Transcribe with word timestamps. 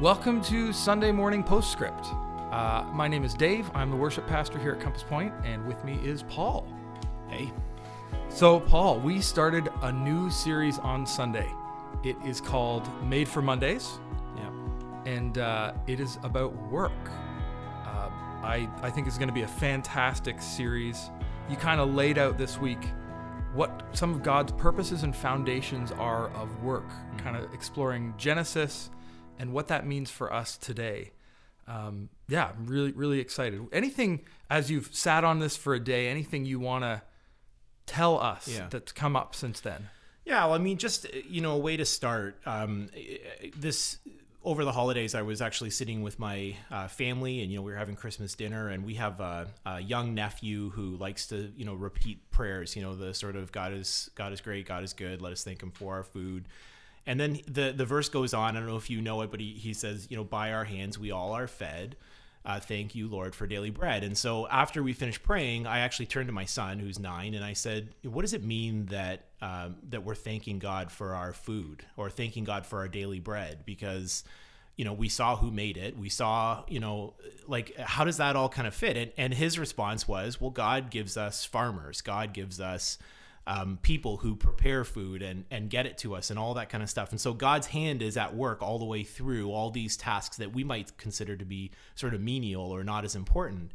Welcome 0.00 0.40
to 0.42 0.72
Sunday 0.72 1.10
Morning 1.10 1.42
Postscript. 1.42 2.06
Uh, 2.52 2.84
my 2.92 3.08
name 3.08 3.24
is 3.24 3.34
Dave. 3.34 3.68
I'm 3.74 3.90
the 3.90 3.96
worship 3.96 4.28
pastor 4.28 4.56
here 4.56 4.70
at 4.70 4.80
Compass 4.80 5.02
Point, 5.02 5.34
and 5.42 5.66
with 5.66 5.82
me 5.84 5.98
is 6.04 6.22
Paul. 6.22 6.64
Hey. 7.28 7.52
So, 8.28 8.60
Paul, 8.60 9.00
we 9.00 9.20
started 9.20 9.68
a 9.82 9.90
new 9.90 10.30
series 10.30 10.78
on 10.78 11.04
Sunday. 11.04 11.50
It 12.04 12.16
is 12.24 12.40
called 12.40 12.88
Made 13.02 13.28
for 13.28 13.42
Mondays, 13.42 13.98
Yeah. 14.36 14.50
and 15.04 15.38
uh, 15.38 15.72
it 15.88 15.98
is 15.98 16.20
about 16.22 16.54
work. 16.70 16.92
Uh, 17.84 18.08
I, 18.44 18.68
I 18.82 18.90
think 18.90 19.08
it's 19.08 19.18
going 19.18 19.30
to 19.30 19.34
be 19.34 19.42
a 19.42 19.48
fantastic 19.48 20.40
series. 20.40 21.10
You 21.50 21.56
kind 21.56 21.80
of 21.80 21.92
laid 21.92 22.18
out 22.18 22.38
this 22.38 22.56
week 22.56 22.86
what 23.52 23.84
some 23.94 24.12
of 24.12 24.22
God's 24.22 24.52
purposes 24.52 25.02
and 25.02 25.16
foundations 25.16 25.90
are 25.90 26.30
of 26.30 26.62
work, 26.62 26.86
kind 27.16 27.36
of 27.36 27.52
exploring 27.52 28.14
Genesis 28.16 28.90
and 29.38 29.52
what 29.52 29.68
that 29.68 29.86
means 29.86 30.10
for 30.10 30.32
us 30.32 30.56
today. 30.56 31.12
Um, 31.66 32.08
yeah, 32.28 32.50
I'm 32.56 32.66
really, 32.66 32.92
really 32.92 33.20
excited. 33.20 33.60
Anything, 33.72 34.20
as 34.50 34.70
you've 34.70 34.94
sat 34.94 35.22
on 35.24 35.38
this 35.38 35.56
for 35.56 35.74
a 35.74 35.80
day, 35.80 36.08
anything 36.08 36.44
you 36.44 36.58
want 36.58 36.84
to 36.84 37.02
tell 37.86 38.18
us 38.18 38.48
Yeah. 38.48 38.68
that's 38.70 38.92
come 38.92 39.16
up 39.16 39.34
since 39.34 39.60
then? 39.60 39.88
Yeah, 40.24 40.44
well, 40.46 40.54
I 40.54 40.58
mean, 40.58 40.76
just 40.78 41.06
you 41.28 41.40
know, 41.40 41.52
a 41.52 41.58
way 41.58 41.76
to 41.76 41.84
start. 41.84 42.36
Um, 42.44 42.88
this 43.56 43.98
over 44.44 44.64
the 44.64 44.72
holidays, 44.72 45.14
I 45.14 45.22
was 45.22 45.42
actually 45.42 45.70
sitting 45.70 46.02
with 46.02 46.18
my 46.18 46.54
uh, 46.70 46.88
family, 46.88 47.42
and 47.42 47.50
you 47.50 47.58
know, 47.58 47.62
we 47.62 47.72
were 47.72 47.78
having 47.78 47.96
Christmas 47.96 48.34
dinner, 48.34 48.68
and 48.68 48.84
we 48.84 48.94
have 48.94 49.20
a, 49.20 49.48
a 49.66 49.80
young 49.80 50.14
nephew 50.14 50.70
who 50.70 50.96
likes 50.96 51.26
to, 51.28 51.50
you 51.56 51.64
know, 51.64 51.74
repeat 51.74 52.30
prayers. 52.30 52.76
You 52.76 52.82
know, 52.82 52.94
the 52.94 53.14
sort 53.14 53.36
of 53.36 53.52
God 53.52 53.72
is 53.72 54.10
God 54.14 54.32
is 54.32 54.40
great, 54.40 54.66
God 54.66 54.84
is 54.84 54.92
good. 54.92 55.20
Let 55.22 55.32
us 55.32 55.44
thank 55.44 55.62
Him 55.62 55.70
for 55.70 55.94
our 55.94 56.02
food. 56.04 56.46
And 57.08 57.18
then 57.18 57.40
the 57.48 57.72
the 57.74 57.86
verse 57.86 58.10
goes 58.10 58.34
on. 58.34 58.54
I 58.54 58.60
don't 58.60 58.68
know 58.68 58.76
if 58.76 58.90
you 58.90 59.00
know 59.00 59.22
it, 59.22 59.30
but 59.30 59.40
he, 59.40 59.54
he 59.54 59.72
says, 59.72 60.06
you 60.10 60.16
know, 60.16 60.24
by 60.24 60.52
our 60.52 60.64
hands 60.64 60.98
we 60.98 61.10
all 61.10 61.32
are 61.32 61.48
fed. 61.48 61.96
Uh, 62.44 62.60
thank 62.60 62.94
you, 62.94 63.08
Lord, 63.08 63.34
for 63.34 63.46
daily 63.46 63.70
bread. 63.70 64.04
And 64.04 64.16
so 64.16 64.46
after 64.48 64.82
we 64.82 64.92
finished 64.92 65.22
praying, 65.22 65.66
I 65.66 65.80
actually 65.80 66.06
turned 66.06 66.28
to 66.28 66.34
my 66.34 66.44
son, 66.44 66.78
who's 66.78 66.98
nine, 66.98 67.32
and 67.32 67.42
I 67.42 67.54
said, 67.54 67.94
"What 68.02 68.22
does 68.22 68.34
it 68.34 68.44
mean 68.44 68.86
that 68.86 69.24
um, 69.40 69.76
that 69.88 70.04
we're 70.04 70.14
thanking 70.14 70.58
God 70.58 70.92
for 70.92 71.14
our 71.14 71.32
food 71.32 71.82
or 71.96 72.10
thanking 72.10 72.44
God 72.44 72.66
for 72.66 72.80
our 72.80 72.88
daily 72.88 73.20
bread?" 73.20 73.64
Because 73.64 74.22
you 74.76 74.84
know 74.84 74.92
we 74.92 75.08
saw 75.08 75.34
who 75.34 75.50
made 75.50 75.78
it, 75.78 75.96
we 75.96 76.10
saw 76.10 76.62
you 76.68 76.78
know 76.78 77.14
like 77.46 77.74
how 77.78 78.04
does 78.04 78.18
that 78.18 78.36
all 78.36 78.50
kind 78.50 78.68
of 78.68 78.74
fit? 78.74 78.98
And, 78.98 79.12
and 79.16 79.32
his 79.32 79.58
response 79.58 80.06
was, 80.06 80.42
"Well, 80.42 80.50
God 80.50 80.90
gives 80.90 81.16
us 81.16 81.46
farmers. 81.46 82.02
God 82.02 82.34
gives 82.34 82.60
us." 82.60 82.98
Um, 83.48 83.78
people 83.80 84.18
who 84.18 84.36
prepare 84.36 84.84
food 84.84 85.22
and 85.22 85.44
and 85.50 85.70
get 85.70 85.86
it 85.86 85.96
to 85.98 86.14
us 86.14 86.30
and 86.30 86.38
all 86.38 86.54
that 86.54 86.68
kind 86.68 86.82
of 86.82 86.90
stuff. 86.90 87.10
And 87.10 87.20
so 87.20 87.32
God's 87.32 87.68
hand 87.68 88.02
is 88.02 88.16
at 88.16 88.36
work 88.36 88.62
all 88.62 88.78
the 88.78 88.84
way 88.84 89.02
through 89.02 89.50
all 89.50 89.70
these 89.70 89.96
tasks 89.96 90.36
that 90.36 90.52
we 90.52 90.62
might 90.62 90.96
consider 90.98 91.34
to 91.34 91.44
be 91.44 91.70
sort 91.94 92.14
of 92.14 92.20
menial 92.20 92.70
or 92.70 92.84
not 92.84 93.04
as 93.04 93.16
important. 93.16 93.72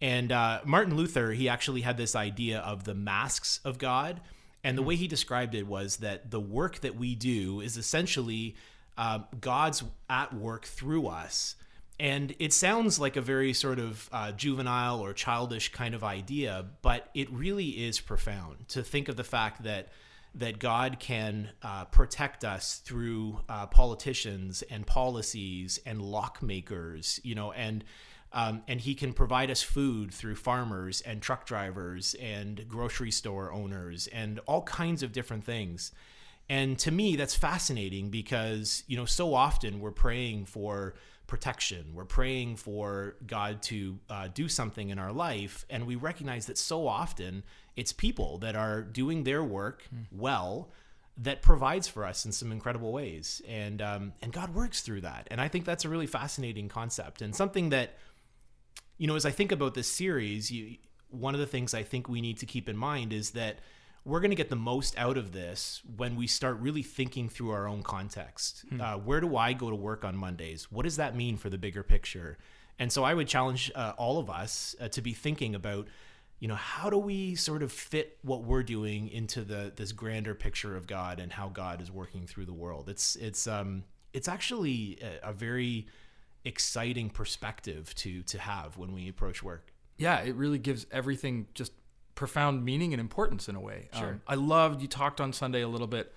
And 0.00 0.30
uh, 0.30 0.60
Martin 0.64 0.94
Luther, 0.94 1.32
he 1.32 1.48
actually 1.48 1.80
had 1.80 1.96
this 1.96 2.14
idea 2.14 2.60
of 2.60 2.84
the 2.84 2.94
masks 2.94 3.60
of 3.64 3.78
God. 3.78 4.20
And 4.62 4.76
the 4.76 4.82
way 4.82 4.96
he 4.96 5.08
described 5.08 5.54
it 5.54 5.66
was 5.66 5.96
that 5.98 6.30
the 6.30 6.40
work 6.40 6.80
that 6.80 6.96
we 6.96 7.14
do 7.14 7.60
is 7.60 7.76
essentially 7.76 8.56
uh, 8.98 9.20
God's 9.40 9.82
at 10.10 10.34
work 10.34 10.66
through 10.66 11.06
us. 11.06 11.56
And 12.00 12.34
it 12.38 12.52
sounds 12.52 13.00
like 13.00 13.16
a 13.16 13.20
very 13.20 13.52
sort 13.52 13.80
of 13.80 14.08
uh, 14.12 14.32
juvenile 14.32 15.00
or 15.00 15.12
childish 15.12 15.72
kind 15.72 15.94
of 15.94 16.04
idea, 16.04 16.64
but 16.80 17.08
it 17.12 17.30
really 17.32 17.86
is 17.86 18.00
profound 18.00 18.68
to 18.68 18.82
think 18.82 19.08
of 19.08 19.16
the 19.16 19.24
fact 19.24 19.64
that 19.64 19.88
that 20.34 20.58
God 20.58 21.00
can 21.00 21.50
uh, 21.62 21.86
protect 21.86 22.44
us 22.44 22.80
through 22.84 23.40
uh, 23.48 23.66
politicians 23.66 24.62
and 24.70 24.86
policies 24.86 25.80
and 25.84 26.00
lockmakers, 26.00 27.18
you 27.24 27.34
know, 27.34 27.50
and 27.52 27.82
um, 28.32 28.62
and 28.68 28.80
He 28.80 28.94
can 28.94 29.12
provide 29.12 29.50
us 29.50 29.62
food 29.62 30.12
through 30.12 30.36
farmers 30.36 31.00
and 31.00 31.20
truck 31.20 31.46
drivers 31.46 32.14
and 32.20 32.68
grocery 32.68 33.10
store 33.10 33.52
owners 33.52 34.06
and 34.08 34.38
all 34.46 34.62
kinds 34.62 35.02
of 35.02 35.12
different 35.12 35.44
things. 35.44 35.92
And 36.50 36.78
to 36.80 36.90
me, 36.90 37.16
that's 37.16 37.34
fascinating 37.34 38.10
because, 38.10 38.84
you 38.86 38.96
know, 38.96 39.04
so 39.04 39.34
often 39.34 39.80
we're 39.80 39.90
praying 39.90 40.46
for 40.46 40.94
protection. 41.28 41.92
We're 41.94 42.06
praying 42.06 42.56
for 42.56 43.14
God 43.24 43.62
to 43.64 43.98
uh, 44.10 44.28
do 44.34 44.48
something 44.48 44.90
in 44.90 44.98
our 44.98 45.12
life. 45.12 45.64
And 45.70 45.86
we 45.86 45.94
recognize 45.94 46.46
that 46.46 46.58
so 46.58 46.88
often 46.88 47.44
it's 47.76 47.92
people 47.92 48.38
that 48.38 48.56
are 48.56 48.82
doing 48.82 49.22
their 49.22 49.44
work 49.44 49.84
well 50.10 50.70
that 51.18 51.42
provides 51.42 51.86
for 51.86 52.04
us 52.04 52.24
in 52.24 52.32
some 52.32 52.50
incredible 52.50 52.92
ways. 52.92 53.42
And, 53.46 53.80
um, 53.82 54.12
and 54.22 54.32
God 54.32 54.54
works 54.54 54.80
through 54.80 55.02
that. 55.02 55.28
And 55.30 55.40
I 55.40 55.48
think 55.48 55.64
that's 55.64 55.84
a 55.84 55.88
really 55.88 56.06
fascinating 56.06 56.68
concept 56.68 57.22
and 57.22 57.36
something 57.36 57.68
that, 57.68 57.96
you 58.96 59.06
know, 59.06 59.14
as 59.14 59.26
I 59.26 59.30
think 59.30 59.52
about 59.52 59.74
this 59.74 59.88
series, 59.88 60.50
you, 60.50 60.76
one 61.10 61.34
of 61.34 61.40
the 61.40 61.46
things 61.46 61.74
I 61.74 61.82
think 61.82 62.08
we 62.08 62.20
need 62.20 62.38
to 62.38 62.46
keep 62.46 62.68
in 62.68 62.76
mind 62.76 63.12
is 63.12 63.32
that 63.32 63.58
we're 64.04 64.20
going 64.20 64.30
to 64.30 64.36
get 64.36 64.48
the 64.48 64.56
most 64.56 64.96
out 64.98 65.16
of 65.18 65.32
this 65.32 65.82
when 65.96 66.16
we 66.16 66.26
start 66.26 66.58
really 66.60 66.82
thinking 66.82 67.28
through 67.28 67.50
our 67.50 67.68
own 67.68 67.82
context. 67.82 68.64
Uh, 68.80 68.96
where 68.96 69.20
do 69.20 69.36
I 69.36 69.52
go 69.52 69.68
to 69.70 69.76
work 69.76 70.04
on 70.04 70.16
Mondays? 70.16 70.70
What 70.72 70.84
does 70.84 70.96
that 70.96 71.14
mean 71.14 71.36
for 71.36 71.50
the 71.50 71.58
bigger 71.58 71.82
picture? 71.82 72.38
And 72.78 72.92
so 72.92 73.04
I 73.04 73.12
would 73.12 73.28
challenge 73.28 73.70
uh, 73.74 73.92
all 73.98 74.18
of 74.18 74.30
us 74.30 74.74
uh, 74.80 74.88
to 74.88 75.02
be 75.02 75.12
thinking 75.12 75.54
about, 75.54 75.88
you 76.38 76.46
know, 76.48 76.54
how 76.54 76.88
do 76.88 76.96
we 76.96 77.34
sort 77.34 77.62
of 77.62 77.72
fit 77.72 78.18
what 78.22 78.44
we're 78.44 78.62
doing 78.62 79.08
into 79.08 79.42
the 79.42 79.72
this 79.74 79.90
grander 79.92 80.34
picture 80.34 80.76
of 80.76 80.86
God 80.86 81.18
and 81.18 81.32
how 81.32 81.48
God 81.48 81.82
is 81.82 81.90
working 81.90 82.26
through 82.26 82.46
the 82.46 82.52
world? 82.54 82.88
It's 82.88 83.16
it's 83.16 83.46
um 83.48 83.82
it's 84.12 84.28
actually 84.28 84.98
a, 85.02 85.30
a 85.30 85.32
very 85.32 85.88
exciting 86.44 87.10
perspective 87.10 87.92
to 87.96 88.22
to 88.22 88.38
have 88.38 88.78
when 88.78 88.92
we 88.92 89.08
approach 89.08 89.42
work. 89.42 89.72
yeah, 89.98 90.20
it 90.20 90.36
really 90.36 90.58
gives 90.60 90.86
everything 90.92 91.48
just 91.54 91.72
profound 92.18 92.64
meaning 92.64 92.92
and 92.92 93.00
importance 93.00 93.48
in 93.48 93.54
a 93.54 93.60
way. 93.60 93.88
Sure. 93.92 94.08
Um, 94.08 94.22
I 94.26 94.34
loved 94.34 94.82
you 94.82 94.88
talked 94.88 95.20
on 95.20 95.32
Sunday 95.32 95.62
a 95.62 95.68
little 95.68 95.86
bit 95.86 96.12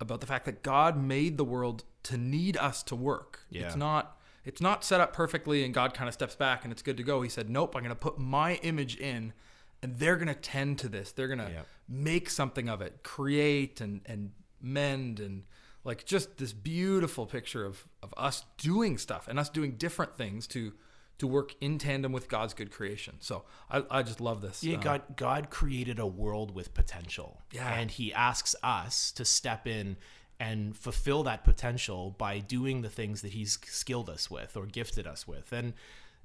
about 0.00 0.20
the 0.20 0.26
fact 0.26 0.46
that 0.46 0.64
God 0.64 0.96
made 1.00 1.38
the 1.38 1.44
world 1.44 1.84
to 2.04 2.16
need 2.16 2.56
us 2.56 2.82
to 2.82 2.96
work. 2.96 3.40
Yeah. 3.50 3.66
It's 3.66 3.76
not 3.76 4.20
it's 4.44 4.60
not 4.60 4.84
set 4.84 5.00
up 5.00 5.12
perfectly 5.12 5.64
and 5.64 5.72
God 5.72 5.94
kind 5.94 6.08
of 6.08 6.14
steps 6.14 6.34
back 6.34 6.64
and 6.64 6.72
it's 6.72 6.82
good 6.82 6.96
to 6.96 7.04
go. 7.04 7.22
He 7.22 7.28
said, 7.28 7.48
"Nope, 7.48 7.76
I'm 7.76 7.82
going 7.82 7.90
to 7.90 7.94
put 7.94 8.18
my 8.18 8.56
image 8.62 8.96
in 8.96 9.32
and 9.80 9.96
they're 9.96 10.16
going 10.16 10.26
to 10.28 10.34
tend 10.34 10.80
to 10.80 10.88
this. 10.88 11.12
They're 11.12 11.28
going 11.28 11.38
to 11.38 11.50
Yeah. 11.52 11.62
make 11.88 12.28
something 12.28 12.68
of 12.68 12.82
it, 12.82 13.04
create 13.04 13.80
and 13.80 14.00
and 14.06 14.32
mend 14.60 15.20
and 15.20 15.44
like 15.84 16.04
just 16.04 16.36
this 16.38 16.52
beautiful 16.52 17.26
picture 17.26 17.64
of 17.64 17.86
of 18.02 18.12
us 18.16 18.44
doing 18.58 18.98
stuff 18.98 19.28
and 19.28 19.38
us 19.38 19.48
doing 19.48 19.76
different 19.76 20.16
things 20.16 20.48
to 20.48 20.72
to 21.18 21.26
work 21.26 21.54
in 21.60 21.78
tandem 21.78 22.12
with 22.12 22.28
God's 22.28 22.54
good 22.54 22.70
creation. 22.70 23.16
So 23.20 23.44
I, 23.70 23.84
I 23.90 24.02
just 24.02 24.20
love 24.20 24.40
this. 24.40 24.64
Yeah, 24.64 24.78
Uh, 24.78 24.80
God 24.82 25.02
God 25.16 25.50
created 25.50 25.98
a 25.98 26.06
world 26.06 26.54
with 26.54 26.74
potential. 26.74 27.42
Yeah. 27.52 27.72
And 27.72 27.90
he 27.90 28.12
asks 28.12 28.54
us 28.62 29.12
to 29.12 29.24
step 29.24 29.66
in 29.66 29.96
and 30.40 30.76
fulfill 30.76 31.22
that 31.22 31.44
potential 31.44 32.14
by 32.18 32.40
doing 32.40 32.82
the 32.82 32.88
things 32.88 33.22
that 33.22 33.32
he's 33.32 33.58
skilled 33.64 34.10
us 34.10 34.28
with 34.30 34.56
or 34.56 34.66
gifted 34.66 35.06
us 35.06 35.26
with. 35.26 35.52
And 35.52 35.74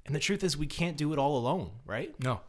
and 0.06 0.14
the 0.14 0.20
truth 0.20 0.42
is 0.42 0.56
we 0.56 0.66
can't 0.66 0.96
do 0.96 1.12
it 1.12 1.18
all 1.18 1.36
alone, 1.36 1.70
right? 1.86 2.12
No. 2.22 2.40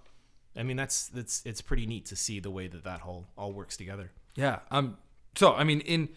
I 0.56 0.64
mean 0.64 0.78
that's 0.78 1.08
that's 1.08 1.44
it's 1.46 1.62
pretty 1.62 1.86
neat 1.86 2.06
to 2.08 2.16
see 2.16 2.40
the 2.40 2.52
way 2.52 2.68
that 2.68 2.84
that 2.84 3.02
whole 3.02 3.28
all 3.38 3.54
works 3.54 3.78
together. 3.78 4.12
Yeah. 4.36 4.60
Um. 4.72 4.98
So 5.36 5.54
I 5.54 5.64
mean, 5.64 5.82
in 5.82 6.10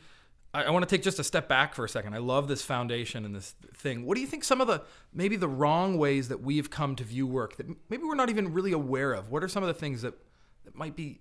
I, 0.55 0.65
I 0.65 0.71
want 0.71 0.89
to 0.89 0.97
take 0.97 1.03
just 1.03 1.19
a 1.19 1.25
step 1.25 1.49
back 1.49 1.75
for 1.75 1.85
a 1.85 1.89
second. 1.89 2.15
I 2.15 2.19
love 2.19 2.49
this 2.49 2.63
foundation 2.63 3.25
and 3.25 3.35
this 3.35 3.55
thing. 3.77 4.07
What 4.07 4.15
do 4.15 4.21
you 4.21 4.27
think? 4.27 4.45
Some 4.45 4.61
of 4.61 4.67
the 4.69 4.83
maybe 5.13 5.37
the 5.37 5.49
wrong 5.49 5.99
ways 5.99 6.29
that 6.29 6.41
we've 6.41 6.71
come 6.71 6.97
to 6.97 7.05
view 7.05 7.27
work 7.27 7.57
that 7.57 7.67
maybe 7.91 8.05
we're 8.05 8.15
not 8.15 8.31
even 8.31 8.53
really 8.55 8.73
aware 8.73 9.13
of. 9.13 9.31
What 9.31 9.43
are 9.45 9.49
some 9.49 9.63
of 9.63 9.67
the 9.67 9.75
things 9.75 10.03
that 10.03 10.15
that 10.65 10.75
might 10.75 10.97
be 10.97 11.21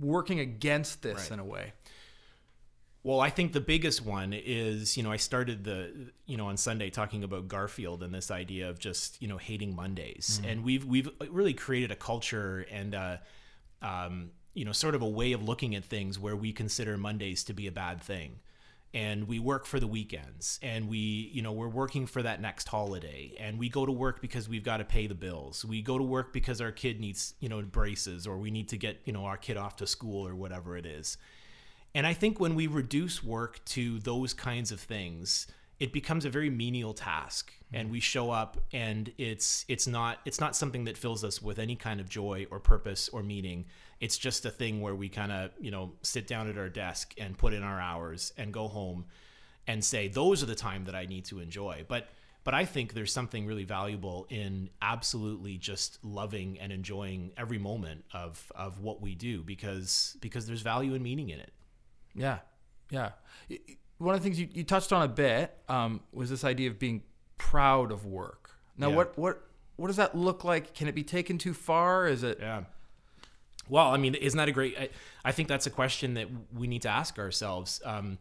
working 0.00 0.40
against 0.40 1.02
this 1.02 1.16
Right. 1.16 1.30
in 1.32 1.38
a 1.38 1.44
way? 1.44 1.72
Well, 3.02 3.20
I 3.20 3.30
think 3.30 3.52
the 3.52 3.60
biggest 3.60 4.04
one 4.04 4.32
is, 4.32 4.96
you 4.96 5.04
know, 5.04 5.12
I 5.12 5.16
started 5.16 5.62
the, 5.62 6.10
you 6.26 6.36
know, 6.36 6.48
on 6.48 6.56
Sunday 6.56 6.90
talking 6.90 7.22
about 7.22 7.46
Garfield 7.46 8.02
and 8.02 8.12
this 8.12 8.32
idea 8.32 8.68
of 8.68 8.80
just, 8.80 9.22
you 9.22 9.28
know, 9.28 9.36
hating 9.36 9.76
Mondays, 9.76 10.40
and 10.44 10.64
we've 10.64 10.84
we've 10.84 11.08
really 11.30 11.54
created 11.54 11.92
a 11.92 11.94
culture 11.94 12.66
and, 12.68 12.96
uh, 12.96 13.16
um, 13.80 14.30
you 14.54 14.64
know, 14.64 14.72
sort 14.72 14.96
of 14.96 15.02
a 15.02 15.08
way 15.08 15.30
of 15.32 15.42
looking 15.44 15.76
at 15.76 15.84
things 15.84 16.18
where 16.18 16.34
we 16.34 16.52
consider 16.52 16.98
Mondays 16.98 17.44
to 17.44 17.52
be 17.52 17.68
a 17.68 17.72
bad 17.72 18.00
thing, 18.02 18.40
and 18.96 19.28
we 19.28 19.38
work 19.38 19.66
for 19.66 19.78
the 19.78 19.86
weekends, 19.86 20.58
and 20.62 20.88
we, 20.88 21.30
you 21.34 21.42
know, 21.42 21.52
we're 21.52 21.68
working 21.68 22.06
for 22.06 22.22
that 22.22 22.40
next 22.40 22.66
holiday, 22.66 23.30
and 23.38 23.58
we 23.58 23.68
go 23.68 23.84
to 23.84 23.92
work 23.92 24.22
because 24.22 24.48
we've 24.48 24.64
got 24.64 24.78
to 24.78 24.86
pay 24.86 25.06
the 25.06 25.14
bills. 25.14 25.66
We 25.66 25.82
go 25.82 25.98
to 25.98 26.02
work 26.02 26.32
because 26.32 26.62
our 26.62 26.72
kid 26.72 26.98
needs, 26.98 27.34
you 27.38 27.50
know, 27.50 27.60
braces, 27.60 28.26
or 28.26 28.38
we 28.38 28.50
need 28.50 28.70
to 28.70 28.78
get, 28.78 29.02
you 29.04 29.12
know, 29.12 29.26
our 29.26 29.36
kid 29.36 29.58
off 29.58 29.76
to 29.76 29.86
school 29.86 30.26
or 30.26 30.34
whatever 30.34 30.78
it 30.78 30.86
is. 30.86 31.18
And 31.94 32.06
I 32.06 32.14
think 32.14 32.40
when 32.40 32.54
we 32.54 32.68
reduce 32.68 33.22
work 33.22 33.62
to 33.66 33.98
those 33.98 34.32
kinds 34.32 34.72
of 34.72 34.80
things, 34.80 35.46
it 35.78 35.92
becomes 35.92 36.24
a 36.24 36.30
very 36.30 36.48
menial 36.48 36.94
task 36.94 37.52
and 37.72 37.90
we 37.90 38.00
show 38.00 38.30
up 38.30 38.58
and 38.72 39.12
it's 39.18 39.64
it's 39.68 39.86
not 39.86 40.18
it's 40.24 40.40
not 40.40 40.54
something 40.54 40.84
that 40.84 40.96
fills 40.96 41.24
us 41.24 41.42
with 41.42 41.58
any 41.58 41.74
kind 41.74 42.00
of 42.00 42.08
joy 42.08 42.46
or 42.50 42.60
purpose 42.60 43.08
or 43.08 43.22
meaning 43.22 43.64
it's 44.00 44.16
just 44.16 44.46
a 44.46 44.50
thing 44.50 44.80
where 44.80 44.94
we 44.94 45.08
kind 45.08 45.32
of 45.32 45.50
you 45.60 45.70
know 45.70 45.92
sit 46.02 46.26
down 46.26 46.48
at 46.48 46.56
our 46.56 46.68
desk 46.68 47.14
and 47.18 47.36
put 47.36 47.52
in 47.52 47.62
our 47.62 47.80
hours 47.80 48.32
and 48.36 48.52
go 48.52 48.68
home 48.68 49.04
and 49.66 49.84
say 49.84 50.08
those 50.08 50.42
are 50.42 50.46
the 50.46 50.54
time 50.54 50.84
that 50.84 50.94
I 50.94 51.06
need 51.06 51.24
to 51.26 51.40
enjoy. 51.40 51.84
But 51.88 52.08
but 52.44 52.54
I 52.54 52.64
think 52.64 52.94
there's 52.94 53.12
something 53.12 53.44
really 53.44 53.64
valuable 53.64 54.26
in 54.30 54.70
absolutely 54.80 55.58
just 55.58 55.98
loving 56.04 56.60
and 56.60 56.70
enjoying 56.70 57.32
every 57.36 57.58
moment 57.58 58.04
of 58.12 58.52
of 58.54 58.80
what 58.80 59.02
we 59.02 59.14
do 59.14 59.42
because 59.42 60.16
because 60.20 60.46
there's 60.46 60.62
value 60.62 60.94
and 60.94 61.02
meaning 61.02 61.30
in 61.30 61.40
it. 61.40 61.52
Yeah, 62.14 62.38
yeah. 62.90 63.10
One 63.98 64.14
of 64.14 64.20
the 64.20 64.24
things 64.24 64.38
you, 64.38 64.48
you 64.52 64.62
touched 64.62 64.92
on 64.92 65.02
a 65.02 65.08
bit 65.08 65.56
um, 65.68 66.00
was 66.12 66.30
this 66.30 66.44
idea 66.44 66.70
of 66.70 66.78
being 66.78 67.02
proud 67.50 67.92
of 67.92 68.04
work. 68.04 68.50
Now, 68.76 68.88
Yeah. 68.90 68.96
what 68.96 69.18
what 69.18 69.42
what 69.76 69.86
does 69.88 69.96
that 69.96 70.14
look 70.14 70.42
like? 70.44 70.74
Can 70.74 70.88
it 70.88 70.94
be 70.94 71.04
taken 71.04 71.38
too 71.38 71.54
far? 71.54 72.06
Is 72.08 72.22
it? 72.22 72.38
Yeah. 72.40 72.64
Well, 73.68 73.88
I 73.88 73.96
mean, 73.98 74.14
isn't 74.14 74.36
that 74.38 74.48
a 74.48 74.52
great? 74.52 74.76
I, 74.78 74.88
I 75.24 75.32
think 75.32 75.48
that's 75.48 75.66
a 75.66 75.70
question 75.70 76.14
that 76.14 76.28
we 76.54 76.66
need 76.66 76.82
to 76.82 76.88
ask 76.88 77.18
ourselves. 77.18 77.80
Um, 77.84 78.18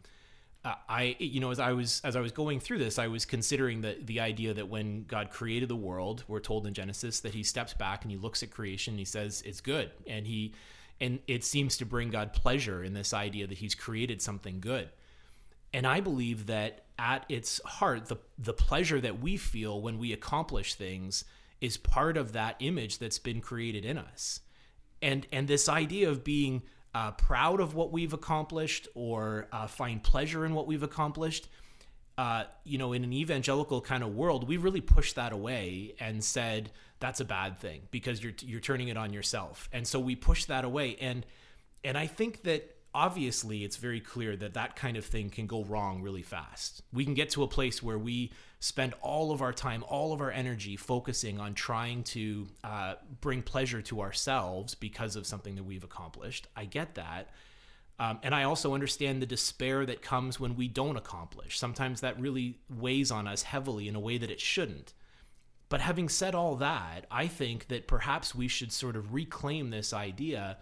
I, 0.89 1.16
you 1.19 1.39
know, 1.39 1.51
as 1.51 1.60
I 1.60 1.74
was 1.74 2.01
as 2.04 2.16
I 2.16 2.22
was 2.22 2.31
going 2.31 2.60
through 2.60 2.80
this, 2.80 2.98
I 2.98 3.07
was 3.07 3.24
considering 3.25 3.81
the 3.81 3.98
the 4.04 4.19
idea 4.19 4.54
that 4.56 4.68
when 4.68 5.04
God 5.06 5.30
created 5.30 5.69
the 5.69 5.75
world, 5.75 6.24
we're 6.27 6.39
told 6.39 6.66
in 6.66 6.74
Genesis 6.74 7.19
that 7.22 7.33
He 7.36 7.44
steps 7.44 7.74
back 7.74 8.04
and 8.04 8.12
He 8.12 8.18
looks 8.18 8.42
at 8.44 8.50
creation, 8.50 8.94
and 8.94 9.00
He 9.00 9.06
says 9.06 9.44
it's 9.45 9.62
good, 9.62 9.92
and 10.07 10.25
He, 10.25 10.54
and 11.00 11.19
it 11.27 11.44
seems 11.44 11.77
to 11.77 11.86
bring 11.86 12.10
God 12.10 12.33
pleasure 12.33 12.83
in 12.83 12.94
this 12.94 13.13
idea 13.13 13.45
that 13.45 13.60
He's 13.60 13.75
created 13.75 14.22
something 14.24 14.60
good. 14.60 14.89
And 15.75 15.86
I 15.86 16.00
believe 16.00 16.45
that 16.45 16.86
at 16.98 17.25
its 17.27 17.60
heart, 17.66 18.06
the 18.06 18.16
the 18.39 18.54
pleasure 18.54 19.01
that 19.01 19.19
we 19.19 19.36
feel 19.36 19.81
when 19.81 20.00
we 20.00 20.13
accomplish 20.13 20.75
things 20.75 21.25
is 21.60 21.75
part 21.75 22.16
of 22.16 22.31
that 22.31 22.56
image 22.60 22.98
that's 22.98 23.19
been 23.19 23.42
created 23.42 23.83
in 23.83 23.98
us. 23.98 24.39
And 25.01 25.27
and 25.33 25.50
this 25.50 25.68
idea 25.68 26.10
of 26.10 26.24
being 26.24 26.62
uh, 26.94 27.12
proud 27.12 27.60
of 27.60 27.75
what 27.75 27.92
we've 27.92 28.13
accomplished 28.13 28.88
or 28.95 29.50
uh, 29.51 29.68
find 29.68 30.01
pleasure 30.01 30.45
in 30.45 30.54
what 30.54 30.66
we've 30.66 30.81
accomplished, 30.81 31.50
uh, 32.18 32.45
you 32.63 32.77
know, 32.77 32.94
in 32.94 33.04
an 33.04 33.12
evangelical 33.12 33.81
kind 33.81 34.01
of 34.01 34.16
world, 34.16 34.48
we 34.48 34.56
really 34.56 34.80
pushed 34.80 35.16
that 35.16 35.33
away 35.33 35.94
and 36.00 36.24
said 36.24 36.72
that's 37.01 37.19
a 37.19 37.25
bad 37.25 37.60
thing 37.60 37.81
because 37.92 38.24
you're 38.24 38.33
you're 38.39 38.62
turning 38.62 38.88
it 38.88 38.95
on 38.95 39.12
yourself. 39.12 39.68
And 39.74 39.86
so 39.86 40.00
we 40.00 40.16
pushed 40.16 40.48
that 40.48 40.63
away. 40.63 40.95
And 41.01 41.25
and 41.83 41.98
I 41.98 42.07
think 42.07 42.44
that 42.44 42.75
obviously 42.96 43.66
it's 43.66 43.76
very 43.76 44.00
clear 44.00 44.38
that 44.38 44.54
that 44.54 44.78
kind 44.78 44.96
of 44.96 45.06
thing 45.06 45.30
can 45.30 45.46
go 45.46 45.66
wrong 45.66 46.02
really 46.02 46.22
fast. 46.22 46.82
We 46.94 47.04
can 47.04 47.14
get 47.14 47.30
to 47.32 47.44
a 47.44 47.48
place 47.48 47.84
where 47.84 48.00
we 48.00 48.32
spend 48.62 48.94
all 49.02 49.32
of 49.32 49.42
our 49.42 49.52
time, 49.52 49.84
all 49.90 50.14
of 50.14 50.22
our 50.22 50.32
energy 50.32 50.78
focusing 50.78 51.38
on 51.38 51.54
trying 51.54 52.04
to 52.04 52.48
uh, 52.64 52.96
bring 53.20 53.42
pleasure 53.42 53.82
to 53.82 54.00
ourselves 54.00 54.76
because 54.76 55.18
of 55.18 55.28
something 55.28 55.56
that 55.56 55.64
we've 55.64 55.84
accomplished. 55.84 56.48
I 56.56 56.64
get 56.64 56.96
that. 56.96 57.30
Um, 58.00 58.20
and 58.24 58.34
I 58.34 58.44
also 58.44 58.74
understand 58.74 59.22
the 59.22 59.26
despair 59.26 59.86
that 59.86 60.02
comes 60.02 60.40
when 60.40 60.56
we 60.56 60.70
don't 60.70 60.96
accomplish. 60.96 61.60
Sometimes 61.60 62.00
that 62.00 62.20
really 62.20 62.60
weighs 62.70 63.12
on 63.12 63.28
us 63.28 63.44
heavily 63.44 63.90
in 63.90 63.96
a 63.96 64.00
way 64.00 64.18
that 64.18 64.32
it 64.32 64.40
shouldn't. 64.40 64.94
But 65.68 65.82
having 65.82 66.08
said 66.08 66.34
all 66.34 66.56
that, 66.58 67.08
I 67.12 67.28
think 67.28 67.68
that 67.68 67.88
perhaps 67.88 68.34
we 68.34 68.48
should 68.48 68.72
sort 68.72 68.96
of 68.96 69.14
reclaim 69.14 69.70
this 69.70 69.92
idea 69.94 70.58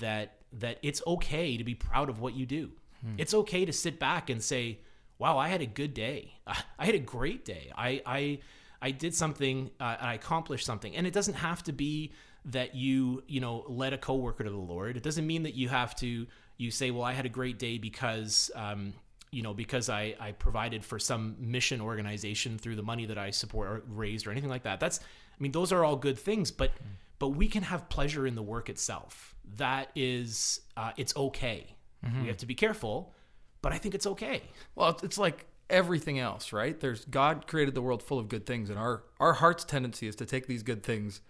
that 0.00 0.38
that 0.60 0.78
it's 0.82 1.02
okay 1.06 1.56
to 1.56 1.64
be 1.64 1.74
proud 1.74 2.08
of 2.08 2.20
what 2.20 2.34
you 2.34 2.46
do. 2.46 2.70
It's 3.18 3.34
okay 3.34 3.64
to 3.64 3.72
sit 3.72 3.98
back 3.98 4.30
and 4.30 4.42
say, 4.42 4.78
"Wow, 5.18 5.36
I 5.36 5.48
had 5.48 5.60
a 5.60 5.66
good 5.66 5.92
day. 5.94 6.34
I 6.46 6.86
had 6.86 6.94
a 6.94 7.00
great 7.00 7.44
day. 7.44 7.70
I 7.76 8.02
I 8.06 8.38
I 8.80 8.90
did 8.90 9.14
something. 9.14 9.70
Uh, 9.78 9.96
I 10.00 10.14
accomplished 10.14 10.64
something." 10.64 10.96
And 10.96 11.06
it 11.06 11.12
doesn't 11.12 11.34
have 11.34 11.62
to 11.64 11.72
be 11.72 12.12
that 12.46 12.74
you 12.74 13.22
you 13.26 13.40
know 13.40 13.64
led 13.68 13.92
a 13.92 13.98
coworker 13.98 14.44
to 14.44 14.50
the 14.50 14.56
Lord. 14.56 14.96
It 14.96 15.02
doesn't 15.02 15.26
mean 15.26 15.42
that 15.42 15.54
you 15.54 15.68
have 15.68 15.94
to 15.96 16.26
you 16.56 16.70
say, 16.70 16.90
"Well, 16.90 17.04
I 17.04 17.12
had 17.12 17.26
a 17.26 17.30
great 17.30 17.58
day 17.58 17.78
because." 17.78 18.50
Um, 18.54 18.94
you 19.30 19.42
know, 19.42 19.52
because 19.52 19.88
I, 19.88 20.14
I 20.20 20.30
provided 20.30 20.84
for 20.84 21.00
some 21.00 21.34
mission 21.40 21.80
organization 21.80 22.56
through 22.56 22.76
the 22.76 22.84
money 22.84 23.06
that 23.06 23.18
I 23.18 23.32
support 23.32 23.68
or 23.68 23.82
raised 23.88 24.28
or 24.28 24.30
anything 24.30 24.48
like 24.48 24.62
that. 24.62 24.78
That's, 24.78 25.00
I 25.38 25.42
mean, 25.42 25.52
those 25.52 25.72
are 25.72 25.84
all 25.84 25.96
good 25.96 26.18
things, 26.18 26.50
but, 26.50 26.72
but 27.18 27.28
we 27.30 27.48
can 27.48 27.62
have 27.64 27.88
pleasure 27.88 28.26
in 28.26 28.34
the 28.34 28.42
work 28.42 28.68
itself. 28.68 29.34
That 29.56 29.90
is, 29.94 30.60
uh, 30.76 30.92
it's 30.96 31.14
okay. 31.16 31.76
We 32.20 32.28
have 32.28 32.36
to 32.38 32.46
be 32.46 32.54
careful, 32.54 33.14
but 33.62 33.72
I 33.72 33.78
think 33.78 33.94
it's 33.94 34.06
okay. 34.06 34.42
Well, 34.74 34.98
it's, 35.02 35.16
like 35.16 35.46
everything 35.70 36.18
else, 36.18 36.52
right? 36.52 36.78
There's 36.78 37.06
God 37.06 37.46
created 37.46 37.74
the 37.74 37.80
world 37.80 38.02
full 38.02 38.18
of 38.18 38.28
good 38.28 38.44
things, 38.44 38.68
and 38.68 38.78
our 38.78 39.04
our 39.18 39.32
heart's 39.32 39.64
tendency 39.64 40.06
is 40.06 40.14
to 40.16 40.26
take 40.26 40.46
these 40.46 40.62
good 40.62 40.82
things 40.82 41.22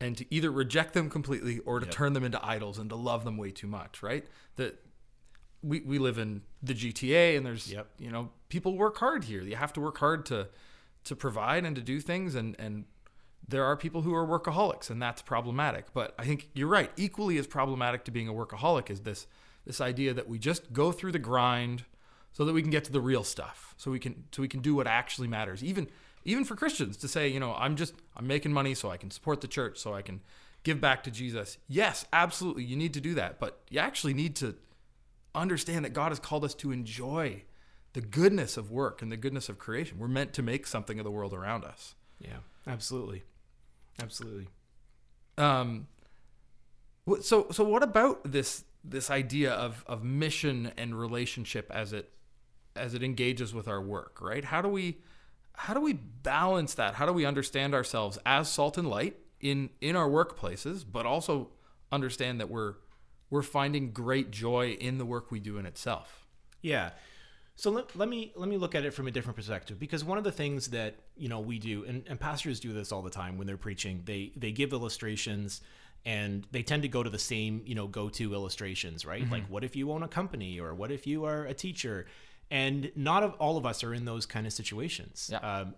and 0.00 0.14
to 0.18 0.26
either 0.28 0.50
reject 0.50 0.92
them 0.92 1.08
completely 1.08 1.60
or 1.60 1.80
to 1.80 1.86
turn 1.86 2.12
them 2.12 2.24
into 2.24 2.44
idols 2.46 2.78
and 2.78 2.90
to 2.90 2.96
love 2.96 3.24
them 3.24 3.38
way 3.38 3.50
too 3.50 3.66
much, 3.66 4.02
right? 4.02 4.26
That 4.56 4.78
we 5.62 5.80
we 5.80 5.98
live 5.98 6.18
in 6.18 6.42
the 6.62 6.74
GTA, 6.74 7.36
and 7.38 7.46
there's 7.46 7.72
Yep. 7.72 7.86
you 7.98 8.10
know 8.10 8.30
people 8.50 8.76
work 8.76 8.98
hard 8.98 9.24
here. 9.24 9.40
You 9.40 9.56
have 9.56 9.72
to 9.72 9.80
work 9.80 9.96
hard 9.96 10.26
to 10.26 10.48
to 11.04 11.16
provide 11.16 11.64
and 11.64 11.74
to 11.74 11.82
do 11.82 12.00
things, 12.00 12.34
and 12.34 12.54
and 12.58 12.84
there 13.46 13.64
are 13.64 13.76
people 13.76 14.02
who 14.02 14.14
are 14.14 14.26
workaholics, 14.26 14.90
and 14.90 15.00
that's 15.00 15.22
problematic. 15.22 15.92
But 15.94 16.14
I 16.18 16.24
think 16.24 16.48
you're 16.54 16.68
right. 16.68 16.90
Equally 16.96 17.38
as 17.38 17.46
problematic 17.46 18.04
to 18.04 18.10
being 18.10 18.28
a 18.28 18.32
workaholic 18.32 18.90
is 18.90 19.00
this 19.00 19.26
this 19.64 19.80
idea 19.80 20.14
that 20.14 20.28
we 20.28 20.38
just 20.38 20.72
go 20.72 20.92
through 20.92 21.12
the 21.12 21.18
grind 21.18 21.84
so 22.32 22.44
that 22.44 22.52
we 22.52 22.62
can 22.62 22.70
get 22.70 22.84
to 22.84 22.92
the 22.92 23.00
real 23.00 23.24
stuff. 23.24 23.74
So 23.76 23.90
we 23.90 23.98
can 23.98 24.24
so 24.32 24.42
we 24.42 24.48
can 24.48 24.60
do 24.60 24.74
what 24.74 24.86
actually 24.86 25.28
matters. 25.28 25.62
Even 25.62 25.88
even 26.24 26.44
for 26.44 26.56
Christians 26.56 26.96
to 26.98 27.08
say, 27.08 27.28
you 27.28 27.40
know, 27.40 27.54
I'm 27.54 27.76
just 27.76 27.94
I'm 28.16 28.26
making 28.26 28.52
money 28.52 28.74
so 28.74 28.90
I 28.90 28.96
can 28.96 29.10
support 29.10 29.40
the 29.40 29.48
church, 29.48 29.78
so 29.78 29.94
I 29.94 30.02
can 30.02 30.20
give 30.62 30.80
back 30.80 31.02
to 31.04 31.10
Jesus. 31.10 31.58
Yes, 31.68 32.04
absolutely, 32.12 32.64
you 32.64 32.76
need 32.76 32.94
to 32.94 33.00
do 33.00 33.14
that, 33.14 33.38
but 33.38 33.60
you 33.70 33.78
actually 33.78 34.14
need 34.14 34.36
to 34.36 34.54
understand 35.34 35.84
that 35.84 35.92
God 35.92 36.10
has 36.10 36.18
called 36.18 36.44
us 36.44 36.54
to 36.54 36.72
enjoy 36.72 37.42
the 37.92 38.00
goodness 38.00 38.56
of 38.56 38.70
work 38.70 39.02
and 39.02 39.10
the 39.10 39.16
goodness 39.16 39.48
of 39.48 39.58
creation. 39.58 39.98
We're 39.98 40.08
meant 40.08 40.32
to 40.34 40.42
make 40.42 40.66
something 40.66 40.98
of 40.98 41.04
the 41.04 41.10
world 41.10 41.32
around 41.32 41.64
us. 41.64 41.94
Yeah, 42.20 42.38
absolutely. 42.66 43.22
Absolutely. 44.00 44.48
Um, 45.36 45.86
so 47.20 47.46
so 47.50 47.64
what 47.64 47.82
about 47.82 48.30
this 48.30 48.64
this 48.84 49.10
idea 49.10 49.52
of 49.52 49.84
of 49.86 50.04
mission 50.04 50.72
and 50.76 50.98
relationship 50.98 51.70
as 51.70 51.92
it 51.92 52.10
as 52.76 52.94
it 52.94 53.02
engages 53.02 53.54
with 53.54 53.68
our 53.68 53.80
work, 53.80 54.20
right? 54.20 54.44
How 54.44 54.62
do 54.62 54.68
we 54.68 54.98
how 55.54 55.74
do 55.74 55.80
we 55.80 55.94
balance 55.94 56.74
that? 56.74 56.94
How 56.94 57.06
do 57.06 57.12
we 57.12 57.24
understand 57.24 57.74
ourselves 57.74 58.18
as 58.24 58.48
salt 58.48 58.78
and 58.78 58.88
light 58.88 59.16
in 59.40 59.70
in 59.80 59.96
our 59.96 60.08
workplaces, 60.08 60.84
but 60.90 61.06
also 61.06 61.50
understand 61.90 62.40
that 62.40 62.50
we're 62.50 62.74
we're 63.30 63.42
finding 63.42 63.92
great 63.92 64.30
joy 64.30 64.76
in 64.80 64.98
the 64.98 65.04
work 65.04 65.30
we 65.30 65.40
do 65.40 65.58
in 65.58 65.66
itself. 65.66 66.26
Yeah. 66.62 66.90
So 67.58 67.72
let, 67.72 67.96
let 67.96 68.08
me 68.08 68.32
let 68.36 68.48
me 68.48 68.56
look 68.56 68.76
at 68.76 68.84
it 68.84 68.94
from 68.94 69.08
a 69.08 69.10
different 69.10 69.34
perspective 69.36 69.80
because 69.80 70.04
one 70.04 70.16
of 70.16 70.22
the 70.22 70.30
things 70.30 70.68
that 70.68 70.94
you 71.16 71.28
know 71.28 71.40
we 71.40 71.58
do 71.58 71.84
and, 71.84 72.04
and 72.08 72.18
pastors 72.20 72.60
do 72.60 72.72
this 72.72 72.92
all 72.92 73.02
the 73.02 73.10
time 73.10 73.36
when 73.36 73.48
they're 73.48 73.56
preaching 73.56 74.02
they 74.04 74.30
they 74.36 74.52
give 74.52 74.72
illustrations 74.72 75.60
and 76.06 76.46
they 76.52 76.62
tend 76.62 76.82
to 76.82 76.88
go 76.88 77.02
to 77.02 77.10
the 77.10 77.18
same 77.18 77.60
you 77.66 77.74
know 77.74 77.88
go 77.88 78.08
to 78.08 78.32
illustrations 78.32 79.04
right 79.04 79.28
like 79.28 79.44
what 79.48 79.64
if 79.64 79.74
you 79.74 79.90
own 79.90 80.04
a 80.04 80.08
company 80.08 80.60
or 80.60 80.72
what 80.72 80.92
if 80.92 81.04
you 81.04 81.24
are 81.24 81.46
a 81.46 81.52
teacher 81.52 82.06
and 82.48 82.92
not 82.94 83.24
of 83.24 83.32
all 83.40 83.56
of 83.56 83.66
us 83.66 83.82
are 83.82 83.92
in 83.92 84.04
those 84.04 84.24
kind 84.24 84.46
of 84.46 84.52
situations 84.52 85.28
Yeah. 85.32 85.38
um, 85.60 85.74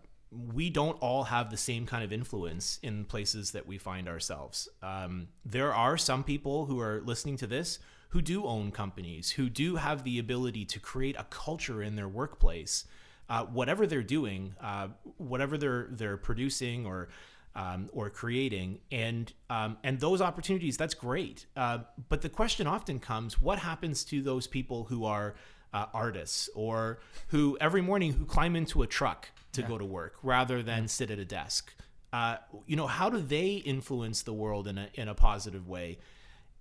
we 0.54 0.68
don't 0.68 0.98
all 1.00 1.24
have 1.24 1.50
the 1.50 1.56
same 1.56 1.86
kind 1.86 2.04
of 2.04 2.12
influence 2.12 2.78
in 2.82 3.04
places 3.06 3.50
that 3.50 3.66
we 3.66 3.78
find 3.78 4.06
ourselves. 4.08 4.68
Um, 4.80 5.26
there 5.44 5.74
are 5.74 5.96
some 5.98 6.22
people 6.22 6.66
who 6.66 6.78
are 6.78 7.02
listening 7.04 7.36
to 7.38 7.48
this 7.48 7.80
who 8.10 8.22
do 8.22 8.44
own 8.44 8.70
companies, 8.70 9.30
who 9.30 9.48
do 9.48 9.76
have 9.76 10.04
the 10.04 10.18
ability 10.18 10.64
to 10.66 10.78
create 10.78 11.16
a 11.18 11.24
culture 11.24 11.82
in 11.82 11.96
their 11.96 12.08
workplace, 12.08 12.84
uh, 13.28 13.44
whatever 13.44 13.86
they're 13.86 14.02
doing, 14.02 14.54
uh, 14.60 14.88
whatever 15.16 15.58
they're 15.58 15.88
they're 15.90 16.16
producing 16.16 16.86
or 16.86 17.08
um, 17.56 17.88
or 17.92 18.10
creating, 18.10 18.78
and 18.92 19.32
um, 19.48 19.76
and 19.82 19.98
those 19.98 20.20
opportunities. 20.20 20.76
That's 20.76 20.94
great. 20.94 21.46
Uh, 21.56 21.78
but 22.08 22.22
the 22.22 22.28
question 22.28 22.66
often 22.66 23.00
comes: 23.00 23.40
What 23.40 23.58
happens 23.58 24.04
to 24.04 24.22
those 24.22 24.46
people 24.46 24.84
who 24.84 25.04
are 25.04 25.34
uh, 25.72 25.86
artists 25.94 26.48
or 26.54 26.98
who 27.28 27.56
every 27.60 27.80
morning 27.80 28.12
who 28.12 28.24
climb 28.24 28.56
into 28.56 28.82
a 28.82 28.86
truck 28.86 29.28
to 29.52 29.62
go 29.62 29.78
to 29.78 29.84
work 29.84 30.14
rather 30.22 30.62
than 30.62 30.88
sit 30.88 31.10
at 31.10 31.18
a 31.18 31.24
desk. 31.24 31.72
Uh, 32.12 32.36
you 32.66 32.76
know, 32.76 32.86
how 32.86 33.08
do 33.08 33.18
they 33.18 33.54
influence 33.54 34.22
the 34.22 34.32
world 34.32 34.66
in 34.66 34.78
a 34.78 34.88
in 34.94 35.08
a 35.08 35.14
positive 35.14 35.68
way? 35.68 35.98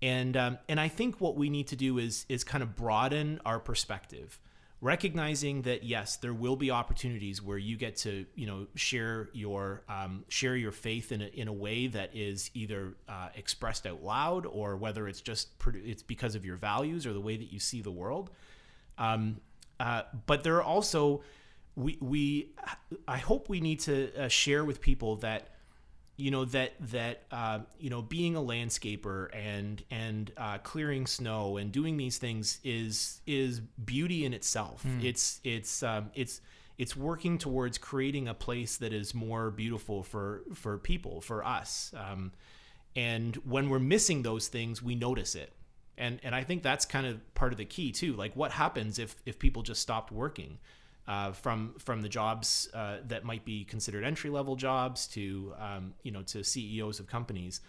And 0.01 0.37
um, 0.37 0.57
and 0.69 0.79
I 0.79 0.87
think 0.87 1.19
what 1.19 1.35
we 1.35 1.49
need 1.49 1.67
to 1.67 1.75
do 1.75 1.97
is 1.97 2.25
is 2.29 2.43
kind 2.43 2.63
of 2.63 2.75
broaden 2.75 3.41
our 3.45 3.59
perspective, 3.59 4.39
recognizing 4.79 5.63
that 5.63 5.83
yes, 5.83 6.15
there 6.15 6.33
will 6.33 6.55
be 6.55 6.71
opportunities 6.71 7.41
where 7.41 7.57
you 7.57 7.75
get 7.75 7.97
to 7.97 8.25
you 8.33 8.47
know 8.47 8.67
share 8.75 9.29
your 9.33 9.83
um, 9.89 10.23
share 10.29 10.55
your 10.55 10.71
faith 10.71 11.11
in 11.11 11.21
a, 11.21 11.25
in 11.25 11.49
a 11.49 11.53
way 11.53 11.87
that 11.87 12.15
is 12.15 12.49
either 12.53 12.93
uh, 13.09 13.29
expressed 13.35 13.85
out 13.85 14.01
loud 14.01 14.45
or 14.45 14.77
whether 14.77 15.07
it's 15.07 15.21
just 15.21 15.49
it's 15.73 16.03
because 16.03 16.35
of 16.35 16.45
your 16.45 16.55
values 16.55 17.05
or 17.05 17.11
the 17.11 17.21
way 17.21 17.35
that 17.35 17.51
you 17.51 17.59
see 17.59 17.81
the 17.81 17.91
world. 17.91 18.29
Um, 18.97 19.41
uh, 19.81 20.03
but 20.27 20.43
there 20.43 20.55
are 20.55 20.63
also 20.63 21.23
we 21.75 21.97
we 21.99 22.51
I 23.05 23.17
hope 23.17 23.49
we 23.49 23.59
need 23.59 23.81
to 23.81 24.25
uh, 24.25 24.27
share 24.29 24.63
with 24.63 24.79
people 24.79 25.17
that 25.17 25.55
you 26.19 26.31
know 26.31 26.43
that 26.45 26.73
that 26.91 27.23
uh, 27.31 27.59
you 27.79 27.89
know 27.89 28.01
being 28.01 28.35
a 28.35 28.41
landscaper 28.41 29.29
and 29.33 29.81
and 29.89 30.31
uh, 30.37 30.57
clearing 30.59 31.07
snow 31.07 31.55
and 31.57 31.71
doing 31.71 31.95
these 31.95 32.17
things 32.17 32.59
is 32.63 33.21
is 33.25 33.61
beauty 33.61 34.25
in 34.25 34.33
itself. 34.33 34.83
It's 35.01 35.39
it's 35.43 35.81
um, 35.81 36.11
it's 36.13 36.41
it's 36.77 36.95
working 36.95 37.37
towards 37.37 37.77
creating 37.77 38.27
a 38.27 38.33
place 38.33 38.77
that 38.77 38.91
is 38.91 39.13
more 39.13 39.49
beautiful 39.49 40.03
for 40.03 40.43
for 40.53 40.77
people 40.77 41.21
for 41.21 41.45
us. 41.45 41.93
Um, 41.95 42.33
and 42.95 43.35
when 43.37 43.69
we're 43.69 43.79
missing 43.79 44.23
those 44.23 44.49
things, 44.49 44.83
we 44.83 44.95
notice 44.95 45.35
it. 45.35 45.53
And 45.97 46.19
and 46.23 46.35
I 46.35 46.43
think 46.43 46.63
that's 46.63 46.85
kind 46.85 47.07
of 47.07 47.33
part 47.33 47.53
of 47.53 47.57
the 47.57 47.65
key 47.65 47.91
too. 47.93 48.13
Like 48.13 48.35
what 48.35 48.51
happens 48.51 48.99
if 48.99 49.15
if 49.25 49.39
people 49.39 49.61
just 49.61 49.81
stopped 49.81 50.11
working? 50.11 50.59
Uh, 51.09 51.31
from 51.33 51.73
from 51.79 52.01
the 52.01 52.09
jobs 52.09 52.69
uh, 52.73 52.97
that 53.07 53.23
might 53.25 53.43
be 53.43 53.65
considered 53.65 54.03
entry 54.05 54.29
level 54.29 54.55
jobs 54.55 55.07
to 55.07 55.53
um, 55.59 55.93
you 56.03 56.11
know 56.11 56.21
to 56.21 56.43
CEOs 56.43 56.99
of 56.99 57.07
companies, 57.07 57.61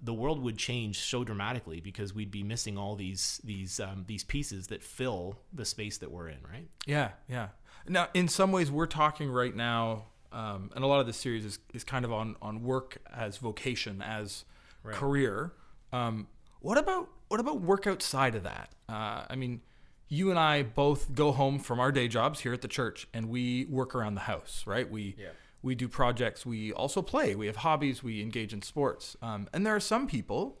the 0.00 0.14
world 0.14 0.40
would 0.42 0.56
change 0.56 1.00
so 1.00 1.24
dramatically 1.24 1.80
because 1.80 2.14
we'd 2.14 2.30
be 2.30 2.44
missing 2.44 2.78
all 2.78 2.94
these 2.94 3.40
these 3.42 3.80
um, 3.80 4.04
these 4.06 4.22
pieces 4.24 4.68
that 4.68 4.82
fill 4.82 5.36
the 5.52 5.64
space 5.64 5.98
that 5.98 6.10
we're 6.12 6.28
in, 6.28 6.38
right? 6.48 6.68
Yeah, 6.86 7.10
yeah. 7.28 7.48
Now, 7.88 8.08
in 8.14 8.28
some 8.28 8.52
ways, 8.52 8.70
we're 8.70 8.86
talking 8.86 9.30
right 9.30 9.54
now, 9.54 10.04
um, 10.32 10.70
and 10.74 10.82
a 10.84 10.86
lot 10.86 11.00
of 11.00 11.06
this 11.06 11.16
series 11.16 11.44
is, 11.44 11.58
is 11.74 11.82
kind 11.84 12.04
of 12.04 12.12
on 12.12 12.36
on 12.40 12.62
work 12.62 12.98
as 13.12 13.38
vocation, 13.38 14.00
as 14.00 14.44
Right. 14.84 14.94
career. 14.94 15.52
Um, 15.92 16.28
what 16.60 16.78
about 16.78 17.08
what 17.26 17.40
about 17.40 17.60
work 17.60 17.88
outside 17.88 18.36
of 18.36 18.44
that? 18.44 18.70
Uh, 18.88 19.24
I 19.28 19.34
mean, 19.34 19.60
you 20.08 20.30
and 20.30 20.38
I 20.38 20.62
both 20.62 21.14
go 21.14 21.32
home 21.32 21.58
from 21.58 21.80
our 21.80 21.90
day 21.90 22.08
jobs 22.08 22.40
here 22.40 22.52
at 22.52 22.62
the 22.62 22.68
church, 22.68 23.08
and 23.12 23.28
we 23.28 23.64
work 23.66 23.94
around 23.94 24.14
the 24.14 24.20
house, 24.22 24.64
right? 24.66 24.88
We 24.90 25.16
Yeah. 25.18 25.30
we 25.62 25.74
do 25.74 25.88
projects. 25.88 26.46
We 26.46 26.72
also 26.72 27.02
play. 27.02 27.34
We 27.34 27.46
have 27.46 27.56
hobbies. 27.56 28.02
We 28.02 28.22
engage 28.22 28.52
in 28.52 28.62
sports. 28.62 29.16
Um, 29.20 29.48
and 29.52 29.66
there 29.66 29.74
are 29.74 29.80
some 29.80 30.06
people 30.06 30.60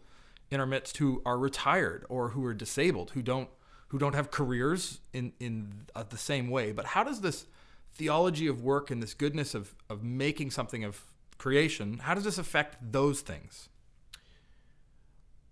in 0.50 0.58
our 0.60 0.66
midst 0.66 0.96
who 0.96 1.22
are 1.24 1.38
retired 1.38 2.04
or 2.08 2.30
who 2.30 2.44
are 2.44 2.54
disabled 2.54 3.10
who 3.10 3.22
don't 3.22 3.48
who 3.88 3.98
don't 3.98 4.14
have 4.16 4.30
careers 4.32 5.00
in 5.12 5.32
in 5.38 5.86
uh, 5.94 6.02
the 6.08 6.18
same 6.18 6.48
way. 6.50 6.72
But 6.72 6.86
how 6.86 7.04
does 7.04 7.20
this 7.20 7.46
theology 7.92 8.46
of 8.48 8.62
work 8.62 8.90
and 8.90 9.00
this 9.02 9.14
goodness 9.14 9.54
of 9.54 9.74
of 9.88 10.02
making 10.02 10.50
something 10.50 10.82
of 10.84 11.02
creation 11.38 11.98
how 11.98 12.14
does 12.14 12.24
this 12.24 12.38
affect 12.38 12.76
those 12.92 13.20
things? 13.20 13.68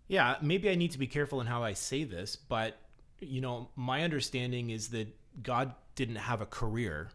Yeah, 0.08 0.36
maybe 0.42 0.68
I 0.68 0.74
need 0.74 0.90
to 0.92 0.98
be 0.98 1.06
careful 1.06 1.40
in 1.40 1.46
how 1.46 1.62
I 1.62 1.72
say 1.72 2.04
this, 2.04 2.36
but 2.36 2.78
you 3.20 3.40
know, 3.40 3.68
my 3.76 4.02
understanding 4.02 4.70
is 4.70 4.88
that 4.88 5.08
God 5.42 5.74
didn't 5.94 6.16
have 6.16 6.40
a 6.40 6.46
career, 6.46 7.10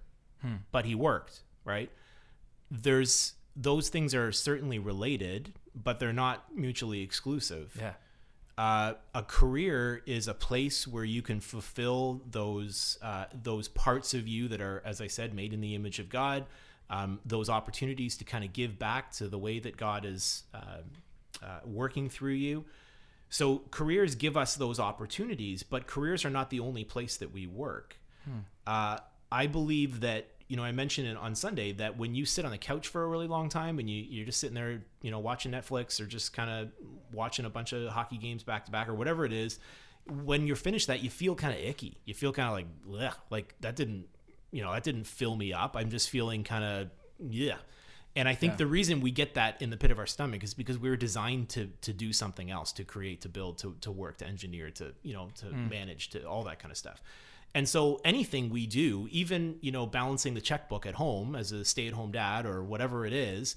but 0.72 0.86
he 0.86 0.96
worked, 0.96 1.41
right? 1.65 1.91
There's 2.72 3.34
those 3.56 3.89
things 3.89 4.15
are 4.15 4.32
certainly 4.32 4.79
related, 4.79 5.53
but 5.75 6.00
they're 6.00 6.13
not 6.13 6.56
mutually 6.56 7.01
exclusive. 7.01 7.75
Yeah. 7.77 7.94
Uh, 8.58 8.94
a 9.15 9.24
career 9.24 10.01
is 10.06 10.27
a 10.27 10.34
place 10.34 10.86
where 10.88 11.06
you 11.06 11.22
can 11.22 11.39
fulfill 11.39 12.22
those 12.29 12.98
uh, 13.01 13.25
those 13.44 13.68
parts 13.70 14.13
of 14.13 14.27
you 14.27 14.48
that 14.50 14.62
are, 14.62 14.82
as 14.86 15.01
I 15.01 15.08
said, 15.08 15.34
made 15.34 15.53
in 15.53 15.62
the 15.62 15.75
image 15.75 16.00
of 16.00 16.10
God. 16.10 16.46
Um, 16.89 17.20
those 17.25 17.50
opportunities 17.50 18.18
to 18.18 18.24
kind 18.25 18.44
of 18.44 18.51
give 18.51 18.79
back 18.79 19.12
to 19.13 19.27
the 19.27 19.38
way 19.38 19.60
that 19.60 19.77
God 19.77 20.06
is 20.06 20.44
uh, 20.53 20.82
uh, 21.44 21.60
working 21.65 22.10
through 22.10 22.34
you. 22.34 22.65
So 23.30 23.62
careers 23.72 24.16
give 24.16 24.36
us 24.36 24.56
those 24.56 24.80
opportunities, 24.80 25.64
but 25.64 25.86
careers 25.88 26.26
are 26.26 26.30
not 26.32 26.50
the 26.50 26.60
only 26.60 26.84
place 26.84 27.18
that 27.18 27.32
we 27.32 27.46
work. 27.48 27.98
Uh, 28.68 28.98
I 29.32 29.48
believe 29.48 30.02
that 30.02 30.28
you 30.48 30.58
know 30.58 30.64
I 30.64 30.72
mentioned 30.72 31.08
it 31.08 31.16
on 31.16 31.36
Sunday 31.36 31.72
that 31.74 31.98
when 31.98 32.16
you 32.16 32.26
sit 32.26 32.44
on 32.44 32.52
the 32.52 32.58
couch 32.58 32.88
for 32.88 33.04
a 33.04 33.08
really 33.08 33.28
long 33.28 33.50
time 33.50 33.78
and 33.80 33.90
you 33.90 34.04
you're 34.10 34.26
just 34.26 34.40
sitting 34.40 34.56
there 34.56 34.82
you 35.02 35.12
know 35.12 35.20
watching 35.20 35.52
Netflix 35.52 36.02
or 36.02 36.06
just 36.06 36.34
kind 36.34 36.50
of 36.50 36.70
watching 37.14 37.46
a 37.46 37.50
bunch 37.50 37.72
of 37.72 37.90
hockey 37.90 38.18
games 38.18 38.44
back 38.44 38.66
to 38.66 38.72
back 38.72 38.90
or 38.90 38.96
whatever 38.96 39.26
it 39.26 39.34
is, 39.34 39.60
when 40.08 40.48
you're 40.48 40.56
finished 40.56 40.88
that 40.88 41.04
you 41.04 41.10
feel 41.10 41.36
kind 41.36 41.54
of 41.54 41.64
icky. 41.64 42.00
You 42.06 42.14
feel 42.14 42.34
kind 42.34 42.48
of 42.48 42.54
like 42.54 42.68
Bleh, 42.88 43.14
like 43.30 43.56
that 43.62 43.76
didn't 43.76 44.08
you 44.52 44.64
know 44.64 44.74
that 44.74 44.84
didn't 44.84 45.06
fill 45.06 45.36
me 45.36 45.54
up. 45.54 45.76
I'm 45.76 45.90
just 45.90 46.10
feeling 46.10 46.44
kind 46.44 46.64
of 46.64 46.90
yeah. 47.30 47.58
And 48.16 48.28
I 48.28 48.36
think 48.36 48.54
Yeah. 48.54 48.58
the 48.58 48.68
reason 48.68 49.01
we 49.01 49.12
get 49.12 49.36
that 49.36 49.62
in 49.62 49.70
the 49.70 49.78
pit 49.78 49.92
of 49.92 50.00
our 50.00 50.08
stomach 50.08 50.44
is 50.44 50.54
because 50.54 50.78
we 50.78 50.89
were 50.89 50.98
designed 50.98 51.50
to 51.50 51.68
to 51.82 51.94
do 51.94 52.12
something 52.12 52.50
else, 52.50 52.74
to 52.74 52.84
create, 52.84 53.22
to 53.22 53.30
build, 53.30 53.58
to 53.60 53.75
to 53.82 53.92
work, 53.92 54.18
to 54.18 54.28
engineer, 54.28 54.72
to 54.72 54.94
you 55.04 55.13
know, 55.13 55.30
to 55.36 55.46
mm. 55.46 55.70
manage, 55.70 56.10
to 56.10 56.24
all 56.24 56.44
that 56.44 56.60
kind 56.60 56.72
of 56.72 56.78
stuff. 56.78 57.01
And 57.56 57.68
so 57.68 58.00
anything 58.04 58.50
we 58.50 58.68
do, 58.68 59.08
even 59.12 59.58
you 59.62 59.72
know, 59.72 59.86
balancing 59.86 60.34
the 60.34 60.42
checkbook 60.42 60.86
at 60.86 60.96
home 60.96 61.36
as 61.36 61.51
a 61.51 61.63
stay-at-home 61.66 62.12
dad 62.12 62.46
or 62.46 62.63
whatever 62.63 63.06
it 63.06 63.13
is, 63.13 63.56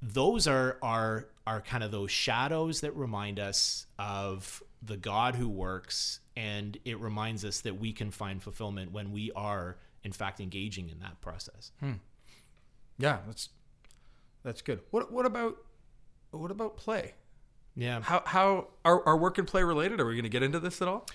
those 0.00 0.46
are 0.46 0.78
are 0.82 1.28
are 1.46 1.60
kind 1.60 1.84
of 1.84 1.90
those 1.90 2.10
shadows 2.10 2.80
that 2.80 2.94
remind 2.96 3.38
us 3.38 3.86
of 3.98 4.62
the 4.80 4.96
God 4.96 5.36
who 5.36 5.48
works, 5.48 6.20
and 6.36 6.78
it 6.84 6.98
reminds 6.98 7.44
us 7.44 7.60
that 7.60 7.78
we 7.78 7.92
can 7.92 8.10
find 8.10 8.42
fulfillment 8.42 8.90
when 8.92 9.12
we 9.12 9.30
are, 9.32 9.76
in 10.02 10.12
fact, 10.12 10.40
engaging 10.40 10.88
in 10.88 10.98
that 11.00 11.20
process. 11.20 11.72
Hmm. 11.78 11.94
Yeah, 12.98 13.18
that's 13.26 13.48
that's 14.42 14.62
good. 14.62 14.80
What 14.90 15.12
what 15.12 15.26
about 15.26 15.56
what 16.30 16.50
about 16.50 16.76
play? 16.76 17.14
Yeah. 17.76 18.00
How 18.00 18.22
how 18.24 18.68
are, 18.84 19.06
are 19.06 19.16
work 19.16 19.38
and 19.38 19.46
play 19.46 19.62
related? 19.62 20.00
Are 20.00 20.06
we 20.06 20.14
going 20.14 20.24
to 20.24 20.28
get 20.28 20.42
into 20.42 20.60
this 20.60 20.82
at 20.82 20.88
all? 20.88 21.06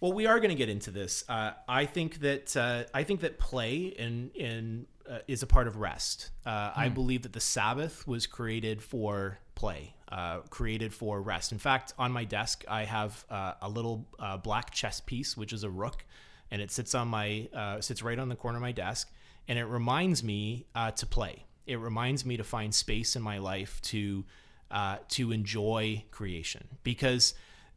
Well, 0.00 0.12
we 0.12 0.26
are 0.26 0.38
going 0.38 0.50
to 0.50 0.54
get 0.54 0.68
into 0.68 0.92
this. 0.92 1.24
Uh, 1.28 1.52
I 1.68 1.84
think 1.86 2.20
that 2.20 2.56
uh, 2.56 2.84
I 2.94 3.02
think 3.02 3.20
that 3.20 3.38
play 3.38 3.86
in 3.86 4.30
in 4.34 4.86
uh, 5.08 5.18
is 5.26 5.42
a 5.42 5.46
part 5.46 5.66
of 5.66 5.76
rest. 5.76 6.30
Uh, 6.46 6.72
I 6.76 6.88
believe 6.88 7.22
that 7.22 7.32
the 7.32 7.40
Sabbath 7.40 8.06
was 8.06 8.26
created 8.26 8.82
for 8.82 9.38
play, 9.54 9.94
uh, 10.12 10.40
created 10.50 10.94
for 10.94 11.20
rest. 11.20 11.50
In 11.50 11.58
fact, 11.58 11.94
on 11.98 12.12
my 12.12 12.24
desk, 12.24 12.64
I 12.68 12.84
have 12.84 13.24
uh, 13.28 13.54
a 13.60 13.68
little 13.68 14.06
uh, 14.18 14.36
black 14.36 14.70
chess 14.70 15.00
piece, 15.00 15.36
which 15.36 15.52
is 15.52 15.64
a 15.64 15.70
rook, 15.70 16.04
and 16.50 16.62
it 16.62 16.70
sits 16.70 16.94
on 16.94 17.08
my 17.08 17.48
uh, 17.52 17.80
sits 17.80 18.02
right 18.02 18.18
on 18.18 18.28
the 18.28 18.36
corner 18.36 18.58
of 18.58 18.62
my 18.62 18.72
desk, 18.72 19.10
and 19.48 19.58
it 19.58 19.64
reminds 19.64 20.22
me 20.22 20.66
uh, 20.74 20.92
to 20.92 21.06
play. 21.06 21.44
It 21.68 21.78
reminds 21.78 22.24
me 22.24 22.36
to 22.36 22.44
find 22.44 22.74
space 22.74 23.14
in 23.16 23.22
my 23.22 23.38
life 23.38 23.80
to 23.82 24.24
uh, 24.70 24.96
to 25.10 25.32
enjoy 25.32 26.04
creation 26.10 26.66
because 26.82 27.34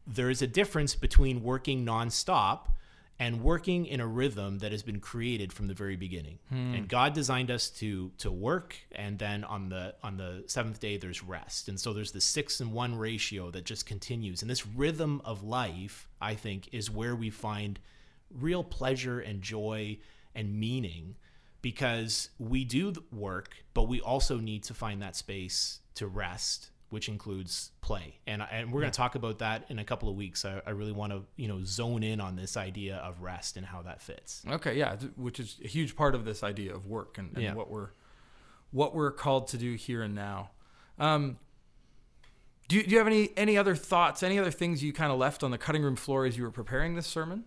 there 0.08 0.30
is 0.30 0.42
a 0.42 0.48
difference 0.48 0.96
between 0.96 1.44
working 1.44 1.86
nonstop 1.86 2.68
and 3.20 3.44
working 3.44 3.86
in 3.86 4.00
a 4.02 4.08
rhythm 4.08 4.58
that 4.60 4.72
has 4.72 4.82
been 4.82 5.00
created 5.00 5.54
from 5.54 5.68
the 5.68 5.76
very 5.76 5.96
beginning. 5.96 6.40
And 6.50 6.88
God 6.90 7.14
designed 7.14 7.52
us 7.52 7.70
to 7.82 8.12
to 8.18 8.32
work, 8.32 8.76
and 8.94 9.20
then 9.20 9.44
on 9.44 9.70
the 9.70 9.94
on 10.02 10.18
the 10.18 10.44
seventh 10.48 10.80
day 10.80 10.98
there's 10.98 11.24
rest. 11.24 11.70
And 11.70 11.80
so 11.80 11.94
there's 11.94 12.12
the 12.12 12.22
six 12.22 12.60
and 12.60 12.74
one 12.74 12.96
ratio 12.98 13.52
that 13.52 13.64
just 13.64 13.86
continues. 13.86 14.42
And 14.42 14.50
this 14.50 14.66
rhythm 14.66 15.22
of 15.24 15.44
life, 15.44 16.08
I 16.20 16.34
think, 16.34 16.70
is 16.72 16.90
where 16.90 17.16
we 17.16 17.30
find 17.30 17.80
real 18.40 18.64
pleasure 18.64 19.20
and 19.20 19.42
joy 19.42 20.00
and 20.34 20.60
meaning 20.60 21.16
because 21.62 22.30
we 22.40 22.64
do 22.66 22.92
the 22.92 23.04
work, 23.12 23.56
but 23.74 23.84
we 23.84 24.02
also 24.02 24.38
need 24.38 24.64
to 24.64 24.74
find 24.74 25.02
that 25.02 25.16
space 25.16 25.80
to 25.96 26.08
rest, 26.08 26.70
which 26.90 27.08
includes 27.08 27.72
play. 27.82 28.20
And, 28.26 28.42
and 28.52 28.72
we're 28.72 28.82
going 28.82 28.92
to 28.92 28.98
talk 28.98 29.16
about 29.16 29.40
that 29.40 29.66
in 29.70 29.78
a 29.80 29.84
couple 29.84 30.10
of 30.10 30.16
weeks. 30.16 30.44
I, 30.46 30.62
I 30.66 30.72
really 30.72 30.92
want 30.92 31.14
to, 31.14 31.24
you 31.36 31.48
know, 31.48 31.64
zone 31.64 32.04
in 32.04 32.20
on 32.20 32.36
this 32.36 32.58
idea 32.58 32.98
of 32.98 33.22
rest 33.22 33.58
and 33.58 33.66
how 33.66 33.82
that 33.84 34.02
fits. 34.02 34.44
Okay, 34.50 34.78
yeah, 34.78 34.96
which 35.16 35.40
is 35.40 35.60
a 35.64 35.68
huge 35.68 35.96
part 35.96 36.16
of 36.16 36.26
this 36.26 36.44
idea 36.44 36.74
of 36.74 36.88
work 36.88 37.18
and, 37.18 37.32
and 37.34 37.44
Yeah. 37.44 37.54
what 37.54 37.70
we're 37.70 37.90
what 38.72 38.96
we're 38.96 39.12
called 39.12 39.50
to 39.50 39.58
do 39.58 39.74
here 39.76 40.02
and 40.02 40.16
now. 40.16 40.52
Um, 40.98 41.38
do 42.70 42.78
you, 42.78 42.84
do 42.84 42.92
you 42.92 42.98
have 43.00 43.08
any 43.08 43.32
any 43.36 43.58
other 43.58 43.76
thoughts, 43.76 44.24
any 44.24 44.40
other 44.40 44.52
things 44.52 44.82
you 44.82 44.94
kind 44.94 45.12
of 45.12 45.20
left 45.20 45.44
on 45.44 45.52
the 45.52 45.58
cutting 45.58 45.84
room 45.84 45.98
floor 45.98 46.26
as 46.26 46.38
you 46.38 46.44
were 46.44 46.52
preparing 46.52 46.96
this 46.96 47.06
sermon? 47.06 47.44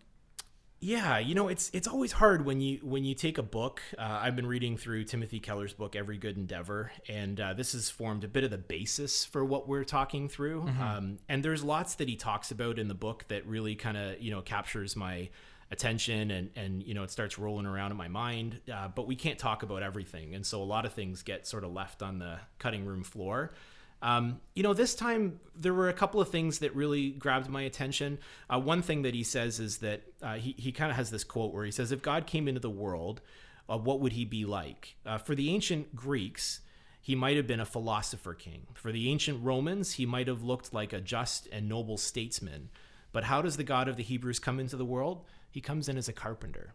Yeah, 0.81 1.19
you 1.19 1.35
know, 1.35 1.49
it's 1.49 1.71
it's 1.73 1.89
always 1.89 2.13
hard 2.13 2.45
when 2.45 2.61
you 2.61 2.79
when 2.83 3.05
you 3.05 3.15
take 3.15 3.39
a 3.39 3.43
book. 3.43 3.81
Uh, 3.99 4.21
I've 4.23 4.37
been 4.37 4.47
reading 4.47 4.77
through 4.77 5.05
Timothy 5.05 5.41
Keller's 5.41 5.73
book, 5.73 5.97
Every 5.97 6.19
Good 6.19 6.37
Endeavor, 6.37 6.93
and 7.09 7.41
uh, 7.41 7.55
this 7.55 7.73
has 7.73 7.89
formed 7.89 8.23
a 8.23 8.29
bit 8.29 8.45
of 8.45 8.51
the 8.51 8.59
basis 8.59 9.25
for 9.25 9.45
what 9.45 9.67
we're 9.67 9.85
talking 9.85 10.29
through. 10.29 10.63
Um, 10.97 11.19
and 11.29 11.43
there's 11.43 11.65
lots 11.65 11.95
that 11.97 12.09
he 12.09 12.17
talks 12.17 12.51
about 12.51 12.79
in 12.79 12.89
the 12.89 12.95
book 12.95 13.25
that 13.29 13.47
really 13.47 13.75
kind 13.77 13.97
of 13.97 14.21
you 14.21 14.31
know 14.31 14.43
captures 14.43 14.95
my 14.95 15.31
attention 15.71 16.31
and 16.31 16.51
and 16.55 16.83
you 16.83 16.93
know 16.93 17.03
it 17.03 17.11
starts 17.11 17.39
rolling 17.39 17.65
around 17.65 17.91
in 17.91 17.97
my 17.97 18.09
mind. 18.09 18.61
Uh, 18.71 18.89
but 18.89 19.07
we 19.07 19.17
can't 19.17 19.39
talk 19.39 19.63
about 19.63 19.83
everything, 19.83 20.35
and 20.35 20.45
so 20.45 20.63
a 20.63 20.65
lot 20.65 20.85
of 20.85 20.93
things 20.93 21.23
get 21.23 21.47
sort 21.47 21.65
of 21.65 21.73
left 21.73 22.03
on 22.03 22.19
the 22.19 22.39
cutting 22.59 22.85
room 22.85 23.03
floor. 23.03 23.55
Um, 24.03 24.41
you 24.55 24.63
know, 24.63 24.75
this 24.75 24.95
time 24.95 25.41
there 25.57 25.73
were 25.73 25.89
a 25.89 25.95
couple 25.95 26.21
of 26.21 26.29
things 26.29 26.59
that 26.59 26.75
really 26.75 27.11
grabbed 27.11 27.49
my 27.49 27.63
attention. 27.63 28.19
Uh, 28.53 28.61
one 28.61 28.83
thing 28.83 29.03
that 29.03 29.15
he 29.15 29.23
says 29.23 29.61
is 29.61 29.79
that 29.79 30.03
uh, 30.23 30.35
he, 30.35 30.55
he 30.59 30.73
kind 30.73 30.91
of 30.91 30.97
has 30.97 31.11
this 31.11 31.25
quote 31.25 31.55
where 31.55 31.65
he 31.65 31.71
says, 31.71 31.91
If 31.93 32.03
God 32.03 32.27
came 32.27 32.49
into 32.49 32.61
the 32.61 32.71
world, 32.71 33.21
uh, 33.69 33.79
what 33.79 34.01
would 34.01 34.13
he 34.13 34.25
be 34.25 34.45
like? 34.45 34.97
Uh, 35.07 35.19
for 35.19 35.35
the 35.35 35.51
ancient 35.51 35.97
Greeks, 35.97 36.61
he 37.01 37.15
might 37.15 37.37
have 37.37 37.47
been 37.47 37.61
a 37.61 37.67
philosopher 37.67 38.35
king. 38.35 38.67
For 38.75 38.93
the 38.93 39.11
ancient 39.11 39.43
Romans, 39.43 39.93
he 39.93 40.07
might 40.07 40.29
have 40.29 40.43
looked 40.43 40.73
like 40.75 40.93
a 40.93 41.01
just 41.01 41.49
and 41.53 41.69
noble 41.69 41.97
statesman. 41.97 42.71
But 43.13 43.25
how 43.25 43.43
does 43.43 43.57
the 43.57 43.65
God 43.65 43.89
of 43.89 43.97
the 43.97 44.03
Hebrews 44.03 44.39
come 44.39 44.59
into 44.59 44.77
the 44.77 44.85
world? 44.85 45.25
He 45.51 45.61
comes 45.61 45.89
in 45.89 45.97
as 45.97 46.09
a 46.09 46.13
carpenter. 46.13 46.75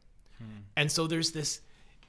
And 0.78 0.92
so 0.92 1.06
there's 1.06 1.32
this 1.32 1.62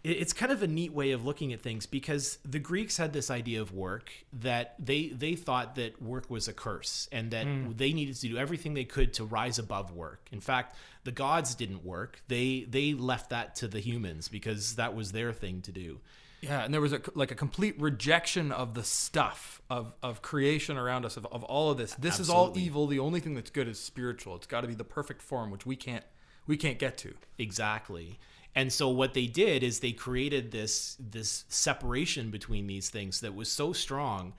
it's 0.02 0.33
kind 0.33 0.50
of 0.50 0.62
a 0.62 0.66
neat 0.66 0.92
way 0.92 1.11
of 1.11 1.26
looking 1.26 1.52
at 1.52 1.61
things 1.61 1.85
because 1.85 2.38
the 2.45 2.59
Greeks 2.59 2.97
had 2.97 3.12
this 3.12 3.30
idea 3.30 3.61
of 3.61 3.73
work 3.73 4.11
that 4.33 4.75
they 4.78 5.09
they 5.09 5.35
thought 5.35 5.75
that 5.75 6.00
work 6.00 6.30
was 6.30 6.49
a 6.49 6.54
curse 6.54 7.09
and 7.12 7.30
that 7.33 7.47
hmm. 7.47 7.73
they 7.76 7.92
needed 7.92 8.16
to 8.16 8.28
do 8.28 8.38
everything 8.38 8.75
they 8.75 8.85
could 8.85 9.12
to 9.14 9.25
rise 9.25 9.59
above 9.59 9.92
work. 9.92 10.26
In 10.33 10.40
fact, 10.40 10.76
the 11.04 11.12
gods 11.12 11.54
didn't 11.54 11.85
work. 11.85 12.23
They 12.28 12.66
they 12.69 12.95
left 12.95 13.30
that 13.30 13.57
to 13.57 13.69
the 13.69 13.80
humans 13.80 14.28
because 14.28 14.76
that 14.76 14.95
was 14.95 15.12
their 15.12 15.33
thing 15.33 15.61
to 15.62 15.73
do. 15.73 16.00
Yeah, 16.40 16.64
and 16.64 16.73
there 16.73 16.80
was 16.80 16.95
a 16.95 17.02
like 17.14 17.30
a 17.30 17.35
complete 17.35 17.78
rejection 17.78 18.52
of 18.52 18.73
the 18.73 18.85
stuff 18.85 19.61
of 19.69 19.92
of 20.02 20.23
creation 20.23 20.78
around 20.78 21.04
us 21.04 21.19
of, 21.19 21.26
of 21.26 21.45
all 21.45 21.71
of 21.71 21.76
this. 21.76 21.95
This 21.95 22.19
is 22.19 22.30
all 22.30 22.57
evil. 22.57 22.87
The 22.87 22.99
only 22.99 23.21
thing 23.21 23.35
that's 23.35 23.50
good 23.50 23.69
is 23.69 23.78
spiritual. 23.78 24.37
It's 24.37 24.47
got 24.47 24.62
to 24.62 24.66
be 24.66 24.75
the 24.75 24.85
perfect 24.85 25.21
form, 25.21 25.50
which 25.50 25.66
we 25.66 25.76
can't 25.76 26.04
we 26.47 26.57
can't 26.57 26.78
get 26.78 26.97
to. 26.99 27.14
Exactly. 27.38 28.19
And 28.54 28.73
so 28.73 28.88
what 28.88 29.14
they 29.14 29.26
did 29.26 29.62
is 29.62 29.80
they 29.80 29.92
created 29.92 30.50
this 30.50 30.97
this 30.99 31.45
separation 31.49 32.30
between 32.30 32.66
these 32.66 32.90
things 32.90 33.21
that 33.21 33.35
was 33.35 33.50
so 33.50 33.73
strong. 33.73 34.33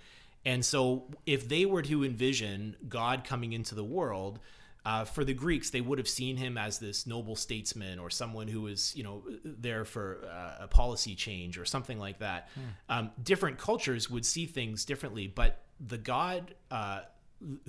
And 0.45 0.65
so 0.65 1.05
if 1.25 1.47
they 1.47 1.65
were 1.65 1.81
to 1.83 2.03
envision 2.03 2.75
God 2.89 3.23
coming 3.23 3.53
into 3.53 3.75
the 3.75 3.83
world, 3.83 4.39
uh, 4.83 5.05
for 5.05 5.23
the 5.23 5.33
Greeks, 5.33 5.69
they 5.69 5.81
would 5.81 5.99
have 5.99 6.09
seen 6.09 6.37
him 6.37 6.57
as 6.57 6.79
this 6.79 7.05
noble 7.05 7.35
statesman 7.35 7.99
or 7.99 8.09
someone 8.09 8.47
who 8.47 8.61
was, 8.61 8.95
you 8.95 9.03
know, 9.03 9.23
there 9.43 9.85
for 9.85 10.25
uh, 10.27 10.63
a 10.63 10.67
policy 10.67 11.13
change 11.13 11.57
or 11.59 11.65
something 11.65 11.99
like 11.99 12.17
that. 12.19 12.49
Um, 12.89 13.11
different 13.21 13.59
cultures 13.59 14.09
would 14.09 14.25
see 14.25 14.47
things 14.47 14.83
differently, 14.83 15.27
but 15.27 15.61
the 15.79 15.99
God 15.99 16.55
uh, 16.71 17.01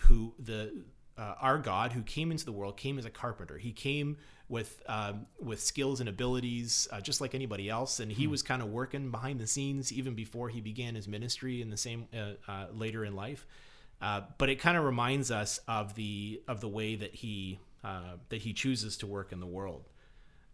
who 0.01 0.35
the 0.39 0.85
uh, 1.19 1.35
our 1.41 1.59
God 1.59 1.93
who 1.93 2.03
came 2.03 2.31
into 2.31 2.47
the 2.47 2.53
world 2.53 2.79
came 2.79 2.99
as 2.99 3.05
a 3.05 3.11
carpenter. 3.11 3.59
He 3.59 3.73
came 3.73 4.17
with 4.53 4.83
um, 4.87 5.27
with 5.41 5.63
skills 5.63 6.01
and 6.01 6.11
abilities 6.11 6.87
uh, 6.93 7.01
just 7.01 7.23
like 7.23 7.35
anybody 7.35 7.71
else, 7.71 8.01
and 8.01 8.13
he 8.13 8.27
was 8.27 8.43
kind 8.43 8.61
of 8.61 8.69
working 8.69 9.11
behind 9.11 9.41
the 9.41 9.47
scenes 9.47 9.91
even 9.91 10.15
before 10.15 10.51
he 10.51 10.61
began 10.61 10.95
his 10.95 11.09
ministry 11.09 11.63
in 11.63 11.71
the 11.71 11.77
same 11.77 12.07
uh, 12.15 12.33
uh, 12.47 12.67
later 12.75 13.03
in 13.03 13.17
life. 13.17 13.47
Uh, 14.03 14.21
but 14.37 14.51
it 14.51 14.57
kind 14.57 14.77
of 14.77 14.85
reminds 14.85 15.31
us 15.31 15.59
of 15.67 15.95
the 15.95 16.43
of 16.47 16.61
the 16.61 16.69
way 16.69 16.95
that 16.95 17.15
he 17.15 17.59
uh, 17.83 18.17
that 18.29 18.43
he 18.43 18.53
chooses 18.53 18.99
to 18.99 19.07
work 19.07 19.33
in 19.33 19.41
the 19.41 19.47
world. 19.47 19.89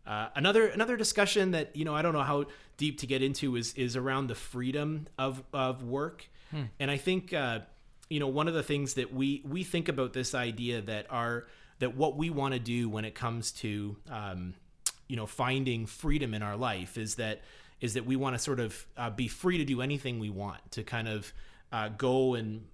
Uh, 0.07 0.29
another 0.37 0.69
another 0.69 0.97
discussion 0.97 1.51
that 1.51 1.75
you 1.75 1.85
know 1.85 1.95
I 1.95 2.01
don't 2.01 2.13
know 2.13 2.23
how 2.23 2.45
deep 2.77 3.01
to 3.01 3.07
get 3.07 3.21
into 3.21 3.57
is 3.57 3.75
is 3.75 3.97
around 3.97 4.29
the 4.29 4.37
freedom 4.37 5.09
of 5.19 5.43
of 5.53 5.83
work, 5.83 6.29
and 6.79 6.89
I 6.89 6.99
think 6.99 7.35
uh, 7.35 7.61
you 8.09 8.21
know 8.21 8.29
one 8.29 8.47
of 8.47 8.55
the 8.55 8.63
things 8.63 8.95
that 8.95 9.13
we 9.13 9.43
we 9.45 9.65
think 9.65 9.89
about 9.89 10.13
this 10.13 10.37
idea 10.37 10.83
that 10.83 11.07
our 11.11 11.49
that 11.79 11.97
what 11.97 12.17
we 12.17 12.31
want 12.31 12.55
to 12.55 12.61
do 12.61 12.89
when 12.89 13.05
it 13.05 13.15
comes 13.15 13.53
to 13.53 13.97
um, 14.11 14.55
you 15.07 15.17
know 15.17 15.27
finding 15.27 15.87
freedom 15.87 16.35
in 16.35 16.43
our 16.43 16.57
life 16.57 16.99
is 16.99 17.17
that 17.17 17.41
is 17.81 17.95
that 17.95 18.05
we 18.05 18.17
want 18.17 18.35
to 18.35 18.39
sort 18.39 18.61
of 18.61 18.87
uh, 18.97 19.11
be 19.11 19.29
free 19.29 19.59
to 19.59 19.65
do 19.65 19.81
anything 19.81 20.19
we 20.19 20.31
want 20.31 20.59
to 20.73 20.83
kind 20.83 21.09
of 21.09 21.33
uh, 21.73 21.89
go 21.89 22.35
and 22.35 22.65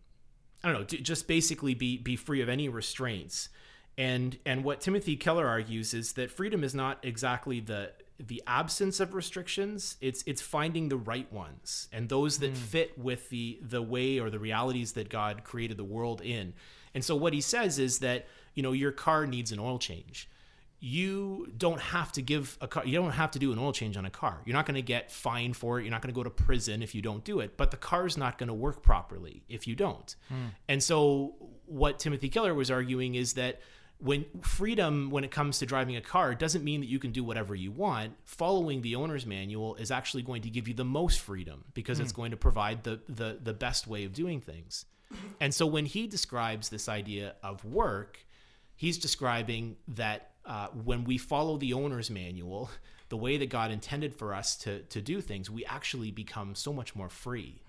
I 0.62 0.73
don't 0.73 0.80
know, 0.80 0.99
just 0.99 1.28
basically 1.28 1.75
be 1.75 1.99
be 1.99 2.16
free 2.16 2.40
of 2.40 2.49
any 2.49 2.68
restraints. 2.68 3.50
And 3.99 4.38
and 4.46 4.64
what 4.64 4.80
Timothy 4.80 5.16
Keller 5.16 5.46
argues 5.46 5.92
is 5.94 6.14
that 6.14 6.30
freedom 6.30 6.64
is 6.64 6.75
not 6.75 6.99
exactly 7.02 7.61
the 7.61 7.92
the 8.18 8.42
absence 8.46 8.99
of 8.99 9.12
restrictions. 9.12 9.96
It's 10.00 10.25
it's 10.26 10.40
finding 10.40 10.88
the 10.88 10.96
right 10.96 11.30
ones 11.30 11.88
and 11.92 12.08
those 12.08 12.38
that 12.38 12.56
fit 12.56 12.99
with 12.99 13.28
the 13.28 13.58
the 13.61 13.82
way 13.82 14.18
or 14.18 14.30
the 14.30 14.38
realities 14.38 14.94
that 14.94 15.11
God 15.11 15.44
created 15.44 15.76
the 15.76 15.84
world 15.84 16.23
in. 16.23 16.54
And 16.94 17.04
so 17.04 17.14
what 17.16 17.32
he 17.32 17.40
says 17.40 17.78
is 17.78 17.99
that, 17.99 18.26
you 18.54 18.62
know, 18.62 18.73
your 18.73 18.92
car 18.92 19.26
needs 19.26 19.52
an 19.52 19.58
oil 19.58 19.78
change. 19.78 20.28
You 20.80 21.50
don't 21.56 21.80
have 21.80 22.12
to 22.12 22.23
give 22.23 22.58
a 22.61 22.68
car 22.68 22.84
you 22.84 22.99
don't 22.99 23.12
have 23.12 23.30
to 23.30 23.38
do 23.38 23.52
an 23.52 23.58
oil 23.58 23.73
change 23.73 23.96
on 23.96 24.04
a 24.04 24.11
car. 24.11 24.42
You're 24.44 24.54
not 24.54 24.66
going 24.66 24.75
to 24.75 24.82
get 24.82 25.11
fined 25.11 25.56
for 25.56 25.80
it. 25.80 25.84
You're 25.84 25.90
not 25.90 26.02
going 26.02 26.12
to 26.12 26.14
go 26.14 26.23
to 26.23 26.30
prison 26.30 26.82
if 26.82 26.94
you 26.94 27.00
don't 27.00 27.25
do 27.25 27.40
it 27.40 27.56
but 27.56 27.70
the 27.70 27.76
car's 27.76 28.16
not 28.16 28.37
going 28.38 28.49
to 28.49 28.54
work 28.54 28.82
properly 28.82 29.44
if 29.49 29.66
you 29.66 29.75
don't. 29.75 30.14
Hmm. 30.28 30.49
And 30.68 30.82
so 30.82 31.34
what 31.66 31.99
timothy 31.99 32.28
keller 32.28 32.52
was 32.54 32.70
arguing 32.70 33.14
is 33.14 33.34
that 33.34 33.61
when 33.99 34.26
freedom 34.42 35.10
when 35.10 35.25
it 35.25 35.30
comes 35.30 35.60
to 35.60 35.67
driving 35.67 35.97
a 35.97 36.02
car 36.02 36.34
doesn't 36.34 36.62
mean 36.62 36.80
that 36.80 36.88
you 36.88 36.99
can 36.99 37.12
do 37.12 37.25
whatever 37.25 37.54
you 37.54 37.73
want. 37.73 38.12
Following 38.25 38.82
the 38.82 38.97
owner's 38.97 39.25
manual 39.25 39.76
is 39.76 39.90
actually 39.90 40.23
going 40.23 40.43
to 40.43 40.50
give 40.50 40.69
you 40.69 40.75
the 40.75 40.84
most 40.84 41.21
freedom 41.21 41.64
because 41.73 41.99
it's 41.99 42.12
hmm. 42.12 42.17
going 42.17 42.30
to 42.32 42.36
provide 42.36 42.84
the, 42.84 43.00
the 43.08 43.38
the 43.43 43.54
best 43.54 43.86
way 43.86 44.04
of 44.04 44.12
doing 44.12 44.43
things. 44.43 44.84
And 45.40 45.54
so 45.54 45.67
when 45.67 45.86
he 45.86 46.06
describes 46.06 46.69
this 46.69 46.88
idea 46.88 47.34
of 47.43 47.64
work 47.64 48.26
he's 48.76 48.99
describing 48.99 49.76
that 49.89 50.30
uh, 50.45 50.69
when 50.69 51.04
we 51.04 51.19
follow 51.19 51.56
the 51.56 51.73
owner's 51.73 52.10
manual, 52.10 52.71
the 53.08 53.17
way 53.17 53.37
that 53.37 53.49
God 53.50 53.71
intended 53.71 54.15
for 54.15 54.34
us 54.34 54.56
to 54.56 54.80
to 54.80 55.00
do 55.00 55.21
things, 55.21 55.50
we 55.50 55.65
actually 55.65 56.10
become 56.10 56.54
so 56.54 56.73
much 56.73 56.95
more 56.95 57.08
free. 57.08 57.63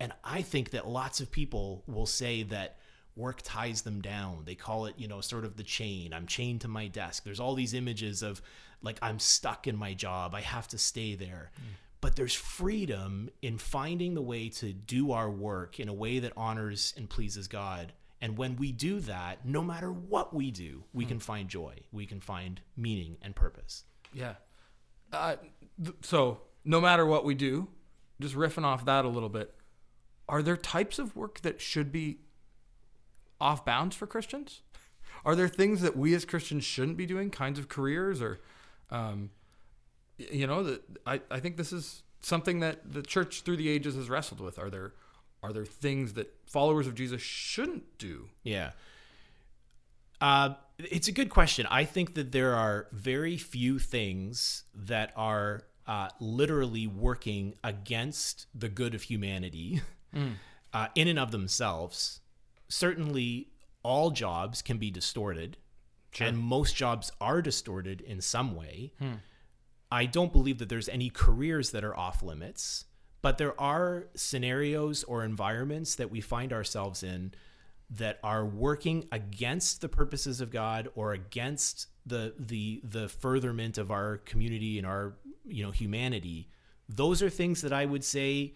And 0.00 0.12
I 0.22 0.42
think 0.42 0.70
that 0.70 0.86
lots 0.86 1.20
of 1.20 1.30
people 1.30 1.82
will 1.86 2.06
say 2.06 2.44
that 2.44 2.76
work 3.16 3.40
ties 3.42 3.82
them 3.82 4.00
down. 4.00 4.42
They 4.44 4.54
call 4.54 4.86
it, 4.86 4.94
you 4.96 5.08
know, 5.08 5.20
sort 5.20 5.44
of 5.44 5.56
the 5.56 5.64
chain. 5.64 6.12
I'm 6.14 6.26
chained 6.26 6.60
to 6.60 6.68
my 6.68 6.86
desk. 6.86 7.24
There's 7.24 7.40
all 7.40 7.56
these 7.56 7.74
images 7.74 8.22
of 8.22 8.40
like 8.80 8.98
I'm 9.02 9.18
stuck 9.18 9.66
in 9.66 9.76
my 9.76 9.94
job. 9.94 10.34
I 10.34 10.40
have 10.40 10.68
to 10.68 10.78
stay 10.78 11.16
there. 11.16 11.50
But 12.00 12.14
there's 12.14 12.34
freedom 12.34 13.28
in 13.42 13.58
finding 13.58 14.14
the 14.14 14.22
way 14.22 14.50
to 14.50 14.72
do 14.72 15.10
our 15.10 15.28
work 15.28 15.80
in 15.80 15.88
a 15.88 15.92
way 15.92 16.20
that 16.20 16.32
honors 16.36 16.94
and 16.96 17.10
pleases 17.10 17.48
God. 17.48 17.92
And 18.20 18.36
when 18.36 18.56
we 18.56 18.72
do 18.72 19.00
that, 19.00 19.46
no 19.46 19.62
matter 19.62 19.92
what 19.92 20.34
we 20.34 20.50
do, 20.50 20.84
we 20.92 21.04
can 21.04 21.20
find 21.20 21.48
joy. 21.48 21.74
We 21.92 22.04
can 22.04 22.20
find 22.20 22.60
meaning 22.76 23.16
and 23.22 23.34
purpose. 23.34 23.84
Yeah. 24.12 24.34
Uh, 25.12 25.36
th- 25.82 25.96
so 26.02 26.40
no 26.64 26.80
matter 26.80 27.06
what 27.06 27.24
we 27.24 27.34
do, 27.34 27.68
just 28.20 28.34
riffing 28.34 28.64
off 28.64 28.84
that 28.86 29.04
a 29.04 29.08
little 29.08 29.28
bit, 29.28 29.54
are 30.28 30.42
there 30.42 30.56
types 30.56 30.98
of 30.98 31.14
work 31.14 31.40
that 31.42 31.60
should 31.60 31.92
be 31.92 32.18
off 33.40 33.64
bounds 33.64 33.94
for 33.94 34.06
Christians? 34.06 34.62
Are 35.24 35.36
there 35.36 35.48
things 35.48 35.80
that 35.82 35.96
we 35.96 36.14
as 36.14 36.24
Christians 36.24 36.64
shouldn't 36.64 36.96
be 36.96 37.06
doing? 37.06 37.30
Kinds 37.30 37.58
of 37.58 37.68
careers 37.68 38.20
or, 38.20 38.40
um, 38.90 39.30
you 40.18 40.46
know, 40.46 40.64
that 40.64 40.82
I, 41.06 41.20
I 41.30 41.38
think 41.38 41.56
this 41.56 41.72
is 41.72 42.02
something 42.20 42.60
that 42.60 42.92
the 42.92 43.02
church 43.02 43.42
through 43.42 43.56
the 43.56 43.68
ages 43.68 43.94
has 43.94 44.10
wrestled 44.10 44.40
with. 44.40 44.58
Are 44.58 44.70
there 44.70 44.94
are 45.42 45.52
there 45.52 45.64
things 45.64 46.14
that 46.14 46.34
followers 46.46 46.86
of 46.86 46.94
Jesus 46.94 47.22
shouldn't 47.22 47.98
do? 47.98 48.28
Yeah. 48.42 48.72
Uh, 50.20 50.54
it's 50.78 51.08
a 51.08 51.12
good 51.12 51.30
question. 51.30 51.66
I 51.70 51.84
think 51.84 52.14
that 52.14 52.32
there 52.32 52.54
are 52.54 52.88
very 52.92 53.36
few 53.36 53.78
things 53.78 54.64
that 54.74 55.12
are 55.16 55.62
uh, 55.86 56.08
literally 56.20 56.86
working 56.86 57.54
against 57.64 58.46
the 58.54 58.68
good 58.68 58.94
of 58.94 59.02
humanity 59.02 59.80
uh, 60.72 60.88
in 60.94 61.08
and 61.08 61.18
of 61.18 61.30
themselves. 61.30 62.20
Certainly, 62.68 63.48
all 63.82 64.10
jobs 64.10 64.60
can 64.60 64.78
be 64.78 64.90
distorted, 64.90 65.56
and 66.20 66.38
most 66.38 66.76
jobs 66.76 67.10
are 67.20 67.40
distorted 67.40 68.00
in 68.00 68.20
some 68.20 68.54
way. 68.54 68.92
I 69.90 70.04
don't 70.04 70.32
believe 70.32 70.58
that 70.58 70.68
there's 70.68 70.88
any 70.88 71.08
careers 71.08 71.70
that 71.70 71.84
are 71.84 71.96
off 71.96 72.22
limits, 72.22 72.84
but 73.22 73.38
there 73.38 73.58
are 73.60 74.06
scenarios 74.14 75.04
or 75.04 75.24
environments 75.24 75.94
that 75.96 76.10
we 76.10 76.20
find 76.20 76.52
ourselves 76.52 77.02
in 77.02 77.32
that 77.90 78.18
are 78.22 78.44
working 78.44 79.06
against 79.10 79.80
the 79.80 79.88
purposes 79.88 80.40
of 80.40 80.50
God 80.50 80.88
or 80.94 81.12
against 81.12 81.86
the 82.06 82.34
the 82.38 82.80
the 82.84 83.08
furtherment 83.08 83.78
of 83.78 83.90
our 83.90 84.18
community 84.18 84.78
and 84.78 84.86
our 84.86 85.14
you 85.46 85.64
know 85.64 85.70
humanity. 85.70 86.48
Those 86.88 87.22
are 87.22 87.30
things 87.30 87.62
that 87.62 87.72
I 87.72 87.84
would 87.84 88.04
say 88.04 88.54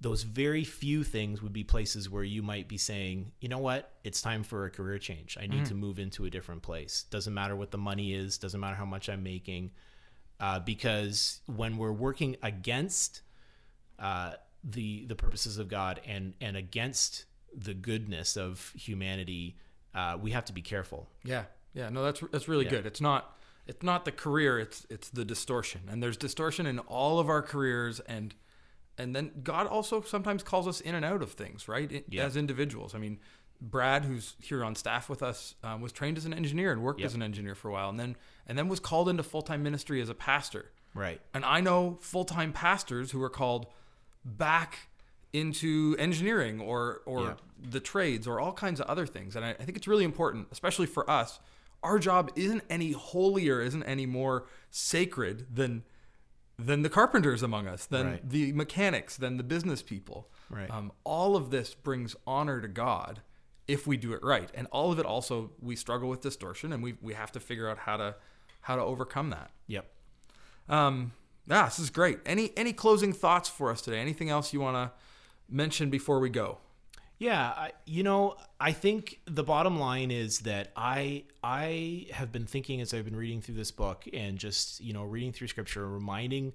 those 0.00 0.22
very 0.22 0.64
few 0.64 1.02
things 1.02 1.40
would 1.40 1.52
be 1.52 1.64
places 1.64 2.10
where 2.10 2.24
you 2.24 2.42
might 2.42 2.68
be 2.68 2.76
saying, 2.76 3.32
you 3.40 3.48
know 3.48 3.58
what, 3.58 3.92
it's 4.04 4.20
time 4.20 4.42
for 4.42 4.66
a 4.66 4.70
career 4.70 4.98
change. 4.98 5.38
I 5.40 5.46
need 5.46 5.64
to 5.66 5.74
move 5.74 5.98
into 5.98 6.26
a 6.26 6.30
different 6.30 6.62
place. 6.62 7.06
Doesn't 7.08 7.32
matter 7.32 7.56
what 7.56 7.70
the 7.70 7.78
money 7.78 8.12
is, 8.12 8.36
doesn't 8.36 8.60
matter 8.60 8.74
how 8.74 8.84
much 8.84 9.08
I'm 9.08 9.22
making 9.22 9.70
uh, 10.40 10.58
because 10.58 11.40
when 11.46 11.78
we're 11.78 11.92
working 11.92 12.36
against 12.42 13.22
uh, 13.98 14.32
the 14.62 15.04
the 15.06 15.14
purposes 15.16 15.58
of 15.58 15.68
God 15.68 16.00
and 16.06 16.34
and 16.40 16.56
against 16.56 17.24
the 17.56 17.74
goodness 17.74 18.36
of 18.36 18.72
humanity, 18.76 19.56
uh, 19.94 20.16
we 20.20 20.30
have 20.32 20.44
to 20.46 20.52
be 20.52 20.62
careful. 20.62 21.08
Yeah, 21.22 21.44
yeah, 21.74 21.88
no, 21.90 22.02
that's 22.02 22.20
that's 22.32 22.48
really 22.48 22.64
Yeah. 22.64 22.70
good. 22.72 22.86
It's 22.86 23.00
not 23.00 23.38
it's 23.66 23.82
not 23.82 24.04
the 24.04 24.12
career; 24.12 24.58
it's 24.58 24.86
it's 24.90 25.08
the 25.10 25.24
distortion, 25.24 25.82
and 25.90 26.02
there's 26.02 26.16
distortion 26.16 26.66
in 26.66 26.78
all 26.80 27.18
of 27.18 27.28
our 27.28 27.42
careers, 27.42 28.00
and 28.00 28.34
and 28.98 29.14
then 29.14 29.32
God 29.42 29.66
also 29.66 30.00
sometimes 30.02 30.42
calls 30.42 30.68
us 30.68 30.80
in 30.80 30.94
and 30.94 31.04
out 31.04 31.22
of 31.22 31.32
things, 31.32 31.66
right? 31.68 31.90
I- 31.92 32.04
Yeah. 32.08 32.24
As 32.24 32.36
individuals, 32.36 32.94
I 32.94 32.98
mean, 32.98 33.18
Brad, 33.60 34.04
who's 34.04 34.36
here 34.40 34.62
on 34.64 34.74
staff 34.76 35.08
with 35.08 35.22
us, 35.22 35.54
um, 35.64 35.80
was 35.80 35.92
trained 35.92 36.16
as 36.16 36.26
an 36.26 36.32
engineer 36.34 36.70
and 36.72 36.82
worked 36.82 37.00
Yep. 37.00 37.06
as 37.06 37.14
an 37.14 37.22
engineer 37.22 37.54
for 37.54 37.68
a 37.68 37.72
while, 37.72 37.88
and 37.88 37.98
then 37.98 38.16
and 38.46 38.56
then 38.58 38.68
was 38.68 38.80
called 38.80 39.08
into 39.08 39.22
full 39.22 39.42
time 39.42 39.62
ministry 39.62 40.00
as 40.00 40.08
a 40.08 40.14
pastor. 40.14 40.72
Right. 40.94 41.20
And 41.32 41.44
I 41.44 41.60
know 41.60 41.98
full 42.00 42.24
time 42.24 42.52
pastors 42.52 43.10
who 43.12 43.22
are 43.22 43.30
called 43.30 43.66
back 44.24 44.88
into 45.32 45.96
engineering 45.98 46.60
or 46.60 47.02
or 47.06 47.20
Yeah. 47.22 47.34
the 47.70 47.80
trades 47.80 48.26
or 48.26 48.38
all 48.40 48.52
kinds 48.52 48.80
of 48.80 48.86
other 48.86 49.06
things. 49.06 49.34
And 49.36 49.44
I, 49.44 49.50
I 49.50 49.64
think 49.64 49.76
it's 49.76 49.88
really 49.88 50.04
important, 50.04 50.48
especially 50.52 50.86
for 50.86 51.08
us. 51.10 51.40
Our 51.82 51.98
job 51.98 52.30
isn't 52.36 52.62
any 52.70 52.92
holier, 52.92 53.60
isn't 53.60 53.82
any 53.82 54.06
more 54.06 54.46
sacred 54.70 55.46
than 55.54 55.84
than 56.56 56.82
the 56.82 56.88
carpenters 56.88 57.42
among 57.42 57.66
us, 57.66 57.84
than 57.86 58.06
Right. 58.06 58.30
the 58.30 58.52
mechanics, 58.52 59.16
than 59.16 59.38
the 59.38 59.42
business 59.42 59.82
people. 59.82 60.30
Right. 60.48 60.70
Um, 60.70 60.92
all 61.02 61.34
of 61.34 61.50
this 61.50 61.74
brings 61.74 62.14
honor 62.28 62.60
to 62.60 62.68
God 62.68 63.22
if 63.66 63.86
we 63.88 63.96
do 63.96 64.12
it 64.12 64.22
right, 64.22 64.50
and 64.54 64.68
all 64.70 64.92
of 64.92 64.98
it 65.00 65.06
also 65.06 65.50
we 65.60 65.74
struggle 65.74 66.08
with 66.08 66.20
distortion, 66.20 66.72
and 66.72 66.80
we 66.82 66.96
we 67.02 67.14
have 67.14 67.32
to 67.32 67.40
figure 67.40 67.68
out 67.68 67.78
how 67.78 67.96
to 67.96 68.14
how 68.60 68.76
to 68.76 68.82
overcome 68.82 69.30
that. 69.30 69.50
Yep. 69.66 69.90
Um, 70.68 71.12
yeah, 71.46 71.64
this 71.66 71.78
is 71.78 71.90
great. 71.90 72.18
Any 72.24 72.52
any 72.56 72.72
closing 72.72 73.12
thoughts 73.12 73.48
for 73.48 73.70
us 73.70 73.80
today? 73.80 73.98
Anything 73.98 74.30
else 74.30 74.52
you 74.52 74.60
want 74.60 74.76
to 74.76 74.92
mention 75.48 75.90
before 75.90 76.20
we 76.20 76.30
go? 76.30 76.58
Yeah, 77.18 77.68
you 77.86 78.02
know, 78.02 78.36
I 78.60 78.72
think 78.72 79.20
the 79.26 79.44
bottom 79.44 79.78
line 79.78 80.10
is 80.10 80.40
that 80.40 80.72
I 80.76 81.24
I 81.42 82.06
have 82.12 82.32
been 82.32 82.46
thinking 82.46 82.80
as 82.80 82.92
I've 82.92 83.04
been 83.04 83.16
reading 83.16 83.40
through 83.40 83.54
this 83.54 83.70
book 83.70 84.04
and 84.12 84.38
just 84.38 84.80
you 84.80 84.92
know 84.92 85.04
reading 85.04 85.32
through 85.32 85.48
Scripture, 85.48 85.88
reminding 85.88 86.52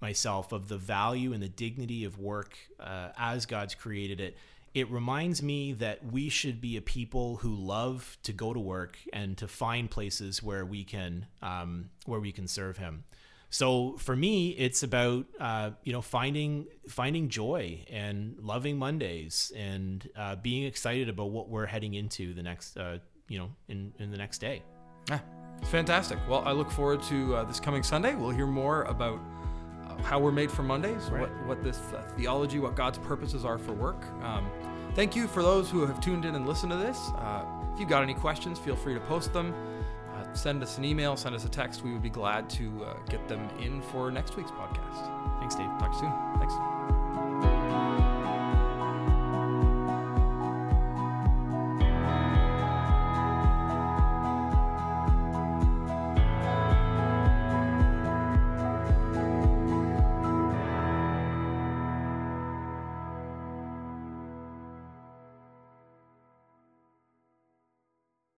myself 0.00 0.52
of 0.52 0.68
the 0.68 0.78
value 0.78 1.32
and 1.32 1.42
the 1.42 1.48
dignity 1.48 2.04
of 2.04 2.18
work 2.18 2.56
uh, 2.80 3.10
as 3.16 3.46
God's 3.46 3.74
created 3.74 4.20
it. 4.20 4.36
It 4.74 4.90
reminds 4.90 5.42
me 5.42 5.74
that 5.74 6.04
we 6.10 6.30
should 6.30 6.60
be 6.60 6.76
a 6.76 6.82
people 6.82 7.36
who 7.36 7.54
love 7.54 8.16
to 8.22 8.32
go 8.32 8.54
to 8.54 8.58
work 8.58 8.98
and 9.12 9.36
to 9.38 9.46
find 9.46 9.90
places 9.90 10.42
where 10.42 10.64
we 10.64 10.84
can 10.84 11.26
um, 11.42 11.90
where 12.06 12.20
we 12.20 12.32
can 12.32 12.48
serve 12.48 12.78
Him. 12.78 13.04
So 13.52 13.96
for 13.98 14.16
me, 14.16 14.48
it's 14.50 14.82
about 14.82 15.26
uh, 15.38 15.70
you 15.84 15.92
know 15.92 16.00
finding 16.00 16.66
finding 16.88 17.28
joy 17.28 17.84
and 17.90 18.34
loving 18.40 18.78
Mondays 18.78 19.52
and 19.54 20.08
uh, 20.16 20.36
being 20.36 20.64
excited 20.64 21.10
about 21.10 21.30
what 21.30 21.50
we're 21.50 21.66
heading 21.66 21.92
into 21.92 22.32
the 22.32 22.42
next 22.42 22.78
uh, 22.78 22.96
you 23.28 23.38
know 23.38 23.50
in 23.68 23.92
in 23.98 24.10
the 24.10 24.16
next 24.16 24.38
day. 24.38 24.62
Yeah, 25.10 25.18
it's 25.60 25.68
fantastic. 25.68 26.18
Well, 26.30 26.42
I 26.46 26.52
look 26.52 26.70
forward 26.70 27.02
to 27.04 27.36
uh, 27.36 27.44
this 27.44 27.60
coming 27.60 27.82
Sunday. 27.82 28.14
We'll 28.14 28.30
hear 28.30 28.46
more 28.46 28.84
about 28.84 29.20
uh, 29.86 30.02
how 30.02 30.18
we're 30.18 30.32
made 30.32 30.50
for 30.50 30.62
Mondays, 30.62 31.10
Right. 31.10 31.20
what, 31.20 31.46
what 31.46 31.62
this 31.62 31.78
uh, 31.94 32.02
theology, 32.16 32.58
what 32.58 32.74
God's 32.74 32.98
purposes 32.98 33.44
are 33.44 33.58
for 33.58 33.72
work. 33.74 34.02
Um, 34.22 34.48
thank 34.94 35.14
you 35.14 35.26
for 35.26 35.42
those 35.42 35.68
who 35.68 35.84
have 35.84 36.00
tuned 36.00 36.24
in 36.24 36.36
and 36.36 36.46
listened 36.48 36.72
to 36.72 36.78
this. 36.78 36.98
Uh, 37.16 37.44
if 37.74 37.80
you've 37.80 37.88
got 37.90 38.02
any 38.02 38.14
questions, 38.14 38.58
feel 38.58 38.76
free 38.76 38.94
to 38.94 39.00
post 39.00 39.34
them. 39.34 39.54
Send 40.34 40.62
us 40.62 40.78
an 40.78 40.84
email, 40.84 41.16
send 41.16 41.34
us 41.34 41.44
a 41.44 41.48
text. 41.48 41.82
We 41.82 41.92
would 41.92 42.02
be 42.02 42.10
glad 42.10 42.48
to 42.50 42.84
uh, 42.84 42.94
get 43.08 43.26
them 43.28 43.48
in 43.60 43.82
for 43.82 44.10
next 44.10 44.36
week's 44.36 44.50
podcast. 44.50 45.38
Thanks, 45.40 45.54
Dave. 45.54 45.68
Talk 45.78 45.94
soon. 45.94 46.12
Thanks. 46.38 46.81